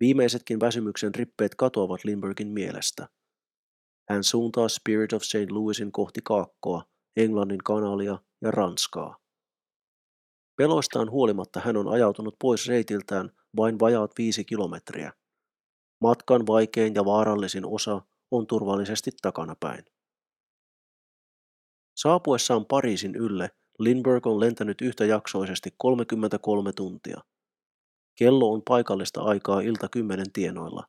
Viimeisetkin 0.00 0.60
väsymyksen 0.60 1.14
rippeet 1.14 1.54
katoavat 1.54 2.04
Lindbergin 2.04 2.48
mielestä. 2.48 3.08
Hän 4.08 4.24
suuntaa 4.24 4.68
Spirit 4.68 5.12
of 5.12 5.22
St. 5.22 5.50
Louisin 5.50 5.92
kohti 5.92 6.20
Kaakkoa, 6.24 6.82
Englannin 7.16 7.64
kanalia 7.64 8.18
ja 8.40 8.50
Ranskaa. 8.50 9.23
Peloistaan 10.56 11.10
huolimatta 11.10 11.60
hän 11.60 11.76
on 11.76 11.88
ajautunut 11.88 12.36
pois 12.38 12.68
reitiltään 12.68 13.30
vain 13.56 13.80
vajaat 13.80 14.12
viisi 14.18 14.44
kilometriä. 14.44 15.12
Matkan 16.00 16.46
vaikein 16.46 16.94
ja 16.94 17.04
vaarallisin 17.04 17.66
osa 17.66 18.02
on 18.30 18.46
turvallisesti 18.46 19.10
takanapäin. 19.22 19.84
Saapuessaan 21.96 22.66
Pariisin 22.66 23.14
ylle 23.14 23.50
Lindbergh 23.78 24.26
on 24.26 24.40
lentänyt 24.40 24.80
yhtäjaksoisesti 24.80 25.74
33 25.76 26.72
tuntia. 26.72 27.20
Kello 28.18 28.52
on 28.52 28.62
paikallista 28.62 29.22
aikaa 29.22 29.60
ilta 29.60 29.88
kymmenen 29.88 30.32
tienoilla. 30.32 30.84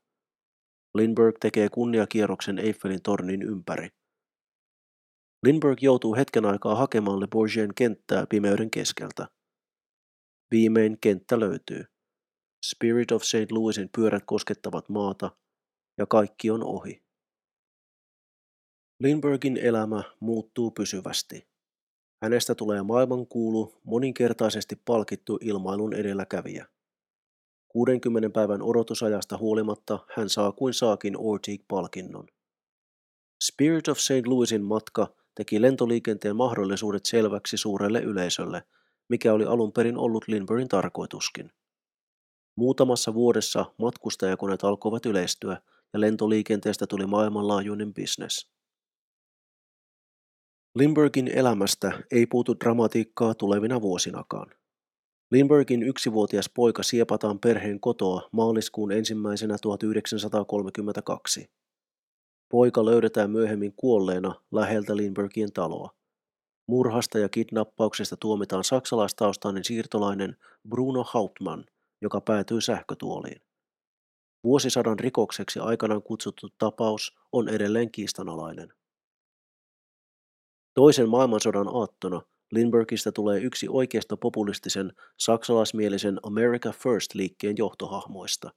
Lindbergh 0.93 1.37
tekee 1.39 1.69
kunniakierroksen 1.69 2.59
Eiffelin 2.59 3.01
tornin 3.01 3.41
ympäri. 3.41 3.89
Lindbergh 5.43 5.83
joutuu 5.83 6.15
hetken 6.15 6.45
aikaa 6.45 6.75
hakemaan 6.75 7.19
Le 7.19 7.27
Bourgien 7.27 7.73
kenttää 7.75 8.25
pimeyden 8.29 8.71
keskeltä. 8.71 9.27
Viimein 10.51 10.97
kenttä 11.01 11.39
löytyy. 11.39 11.85
Spirit 12.65 13.11
of 13.11 13.23
St. 13.23 13.51
Louisin 13.51 13.89
pyörät 13.95 14.23
koskettavat 14.25 14.89
maata 14.89 15.31
ja 15.97 16.05
kaikki 16.05 16.51
on 16.51 16.63
ohi. 16.63 17.03
Lindbergin 18.99 19.57
elämä 19.57 20.03
muuttuu 20.19 20.71
pysyvästi. 20.71 21.47
Hänestä 22.21 22.55
tulee 22.55 22.83
maailmankuulu, 22.83 23.81
moninkertaisesti 23.83 24.75
palkittu 24.85 25.37
ilmailun 25.41 25.93
edelläkävijä. 25.93 26.67
60 27.67 28.29
päivän 28.29 28.61
odotusajasta 28.61 29.37
huolimatta 29.37 29.99
hän 30.17 30.29
saa 30.29 30.51
kuin 30.51 30.73
saakin 30.73 31.17
Ortigue-palkinnon. 31.17 32.27
Spirit 33.43 33.87
of 33.87 33.97
St. 33.97 34.27
Louisin 34.27 34.63
matka 34.63 35.15
teki 35.35 35.61
lentoliikenteen 35.61 36.35
mahdollisuudet 36.35 37.05
selväksi 37.05 37.57
suurelle 37.57 38.01
yleisölle, 38.01 38.63
mikä 39.09 39.33
oli 39.33 39.43
alun 39.45 39.71
perin 39.71 39.97
ollut 39.97 40.27
Lindbergin 40.27 40.67
tarkoituskin. 40.67 41.51
Muutamassa 42.57 43.13
vuodessa 43.13 43.65
matkustajakoneet 43.77 44.63
alkoivat 44.63 45.05
yleistyä 45.05 45.61
ja 45.93 46.01
lentoliikenteestä 46.01 46.87
tuli 46.87 47.05
maailmanlaajuinen 47.05 47.93
bisnes. 47.93 48.49
Lindbergin 50.75 51.27
elämästä 51.27 52.03
ei 52.11 52.25
puutu 52.25 52.55
dramatiikkaa 52.59 53.33
tulevina 53.33 53.81
vuosinakaan. 53.81 54.51
Lindbergin 55.31 55.83
yksivuotias 55.83 56.49
poika 56.55 56.83
siepataan 56.83 57.39
perheen 57.39 57.79
kotoa 57.79 58.29
maaliskuun 58.31 58.91
ensimmäisenä 58.91 59.57
1932. 59.61 61.51
Poika 62.51 62.85
löydetään 62.85 63.31
myöhemmin 63.31 63.73
kuolleena 63.75 64.35
läheltä 64.51 64.95
Lindbergin 64.95 65.53
taloa. 65.53 65.89
Murhasta 66.67 67.19
ja 67.19 67.29
kidnappauksesta 67.29 68.17
tuomitaan 68.17 68.63
saksalaistaustainen 68.63 69.63
siirtolainen 69.63 70.37
Bruno 70.69 71.05
Hauptmann, 71.07 71.65
joka 72.01 72.21
päätyy 72.21 72.61
sähkötuoliin. 72.61 73.41
Vuosisadan 74.43 74.99
rikokseksi 74.99 75.59
aikanaan 75.59 76.03
kutsuttu 76.03 76.49
tapaus 76.57 77.17
on 77.31 77.49
edelleen 77.49 77.91
kiistanalainen. 77.91 78.73
Toisen 80.73 81.09
maailmansodan 81.09 81.67
aattona 81.73 82.21
Lindberghistä 82.51 83.11
tulee 83.11 83.41
yksi 83.41 83.67
oikeasta 83.69 84.17
populistisen 84.17 84.93
saksalaismielisen 85.19 86.19
America 86.23 86.71
First-liikkeen 86.71 87.55
johtohahmoista. 87.57 88.51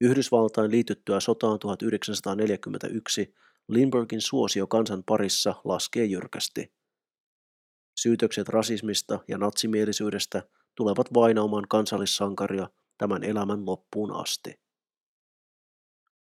Yhdysvaltain 0.00 0.70
liityttyä 0.70 1.20
sotaan 1.20 1.58
1941 1.58 3.34
Lindbergin 3.68 4.20
suosio 4.20 4.66
kansan 4.66 5.02
parissa 5.06 5.54
laskee 5.64 6.04
jyrkästi. 6.04 6.79
Syytökset 8.02 8.48
rasismista 8.48 9.18
ja 9.28 9.38
natsimielisyydestä 9.38 10.42
tulevat 10.74 11.14
vainaamaan 11.14 11.68
kansallissankaria 11.68 12.68
tämän 12.98 13.24
elämän 13.24 13.66
loppuun 13.66 14.12
asti. 14.12 14.60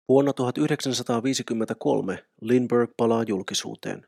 Vuonna 0.10 0.34
1953 0.34 2.26
Lindbergh 2.42 2.94
palaa 2.98 3.24
julkisuuteen. 3.24 4.08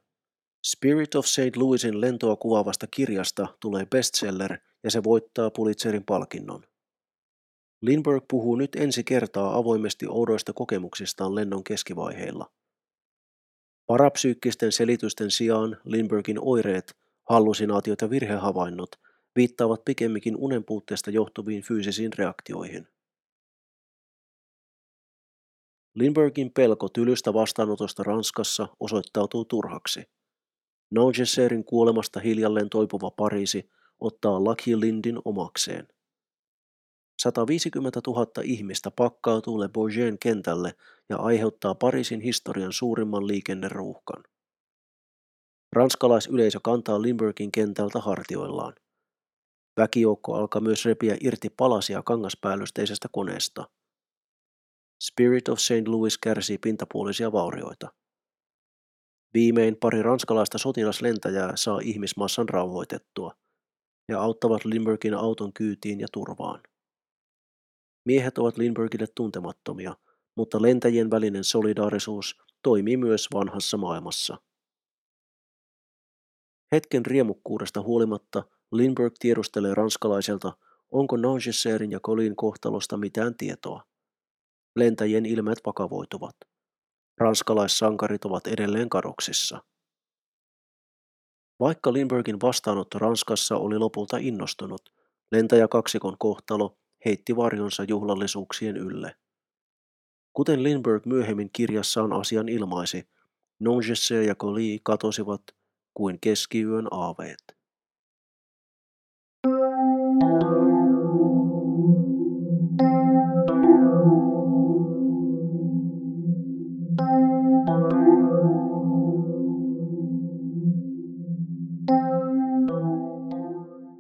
Spirit 0.66 1.16
of 1.16 1.26
St. 1.26 1.56
Louisin 1.56 2.02
lentoa 2.02 2.36
kuvaavasta 2.36 2.88
kirjasta 2.88 3.48
tulee 3.60 3.86
bestseller 3.86 4.58
ja 4.84 4.92
se 4.92 5.04
voittaa 5.04 5.52
Pulitzerin 5.52 6.04
palkinnon. 6.04 6.64
Lindbergh 7.82 8.26
puhuu 8.30 8.56
nyt 8.56 8.76
ensi 8.76 9.04
kertaa 9.04 9.58
avoimesti 9.58 10.06
oudoista 10.10 10.54
kokemuksistaan 10.54 11.36
lennon 11.36 11.64
keskivaiheilla. 11.64 12.52
Parapsyykkisten 13.88 14.72
selitysten 14.72 15.32
sijaan 15.32 15.78
Lindberghin 15.84 16.40
oireet, 16.42 17.07
hallusinaatiot 17.30 18.02
ja 18.02 18.10
virhehavainnot 18.10 18.90
viittaavat 19.36 19.86
pikemminkin 19.86 20.36
unen 20.36 20.64
puutteesta 20.64 21.12
johtuviin 21.12 21.64
fyysisiin 21.64 22.14
reaktioihin. 22.18 22.88
Lindberghin 25.96 26.52
pelko 26.54 26.90
tylystä 26.90 27.34
vastaanotosta 27.34 28.04
Ranskassa 28.04 28.68
osoittautuu 28.80 29.46
turhaksi. 29.46 30.04
Naugesserin 30.92 31.64
kuolemasta 31.64 32.20
hiljalleen 32.20 32.70
toipuva 32.70 33.12
Pariisi 33.12 33.70
ottaa 34.00 34.40
Lucky 34.40 34.80
Lindin 34.80 35.20
omakseen. 35.26 35.88
150 37.22 38.02
000 38.08 38.28
ihmistä 38.44 38.92
pakkautuu 38.92 39.60
Le 39.60 39.70
Bourget 39.70 40.16
kentälle 40.20 40.74
ja 41.10 41.18
aiheuttaa 41.18 41.76
Pariisin 41.76 42.22
historian 42.22 42.74
suurimman 42.74 43.28
liikenneruuhkan. 43.28 44.24
Ranskalaisyleisö 45.74 46.60
kantaa 46.64 47.02
Limburgin 47.02 47.52
kentältä 47.52 48.00
hartioillaan. 48.00 48.74
Väkijoukko 49.78 50.34
alkaa 50.34 50.62
myös 50.62 50.86
repiä 50.86 51.18
irti 51.22 51.50
palasia 51.50 52.04
kangaspäällysteisestä 52.04 53.08
koneesta. 53.12 53.70
Spirit 55.04 55.50
of 55.50 55.60
St. 55.60 55.88
Louis 55.88 56.18
kärsii 56.18 56.58
pintapuolisia 56.58 57.32
vaurioita. 57.32 57.94
Viimein 59.34 59.76
pari 59.76 60.04
ranskalaista 60.04 60.58
sotilaslentäjää 60.58 61.52
saa 61.56 61.80
ihmismassan 61.84 62.50
rauhoitettua 62.50 63.34
ja 64.10 64.22
auttavat 64.22 64.66
Limburgin 64.66 65.14
auton 65.14 65.54
kyytiin 65.54 66.00
ja 66.00 66.08
turvaan. 66.12 66.64
Miehet 68.06 68.38
ovat 68.38 68.58
Lindbergille 68.58 69.08
tuntemattomia, 69.16 69.96
mutta 70.36 70.62
lentäjien 70.62 71.12
välinen 71.12 71.44
solidaarisuus 71.44 72.38
toimii 72.64 72.98
myös 72.98 73.28
vanhassa 73.34 73.78
maailmassa. 73.78 74.38
Hetken 76.72 77.06
riemukkuudesta 77.06 77.82
huolimatta 77.82 78.44
Lindbergh 78.72 79.16
tiedustelee 79.20 79.74
ranskalaiselta, 79.74 80.54
onko 80.92 81.18
Nangesserin 81.18 81.92
ja 81.92 82.00
Colin 82.00 82.36
kohtalosta 82.36 82.98
mitään 82.98 83.36
tietoa. 83.38 83.84
Lentäjien 84.76 85.26
ilmeet 85.26 85.60
vakavoituvat. 85.66 86.36
Ranskalaissankarit 87.18 88.26
ovat 88.26 88.48
edelleen 88.48 88.90
kadoksissa. 88.90 89.64
Vaikka 91.60 91.94
Lindbergin 91.94 92.42
vastaanotto 92.42 93.00
Ranskassa 93.00 93.58
oli 93.58 93.78
lopulta 93.78 94.18
innostunut, 94.18 94.94
lentäjäkaksikon 95.32 96.18
kohtalo 96.18 96.78
heitti 97.06 97.36
varjonsa 97.36 97.84
juhlallisuuksien 97.84 98.78
ylle. 98.78 99.16
Kuten 100.34 100.64
Lindbergh 100.64 101.08
myöhemmin 101.08 101.50
kirjassaan 101.54 102.14
asian 102.14 102.50
ilmaisi, 102.50 103.10
Nongesse 103.60 104.24
ja 104.24 104.36
Colli 104.36 104.80
katosivat 104.84 105.42
kuin 105.98 106.18
keskiyön 106.22 106.88
aaveet. 106.92 107.58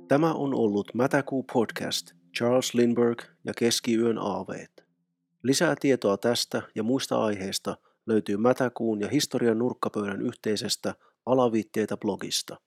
Tämä 0.07 0.33
on 0.33 0.53
ollut 0.53 0.93
Mätäkuu 0.93 1.43
podcast 1.53 2.11
Charles 2.37 2.73
Lindbergh 2.73 3.25
ja 3.43 3.53
Keskiyön 3.57 4.17
aaveet. 4.17 4.85
Lisää 5.43 5.75
tietoa 5.79 6.17
tästä 6.17 6.61
ja 6.75 6.83
muista 6.83 7.23
aiheista 7.23 7.77
löytyy 8.05 8.37
Mätäkuun 8.37 9.01
ja 9.01 9.07
historian 9.07 9.57
nurkkapöydän 9.57 10.21
yhteisestä 10.21 10.95
alaviitteitä 11.27 11.97
blogista. 11.97 12.57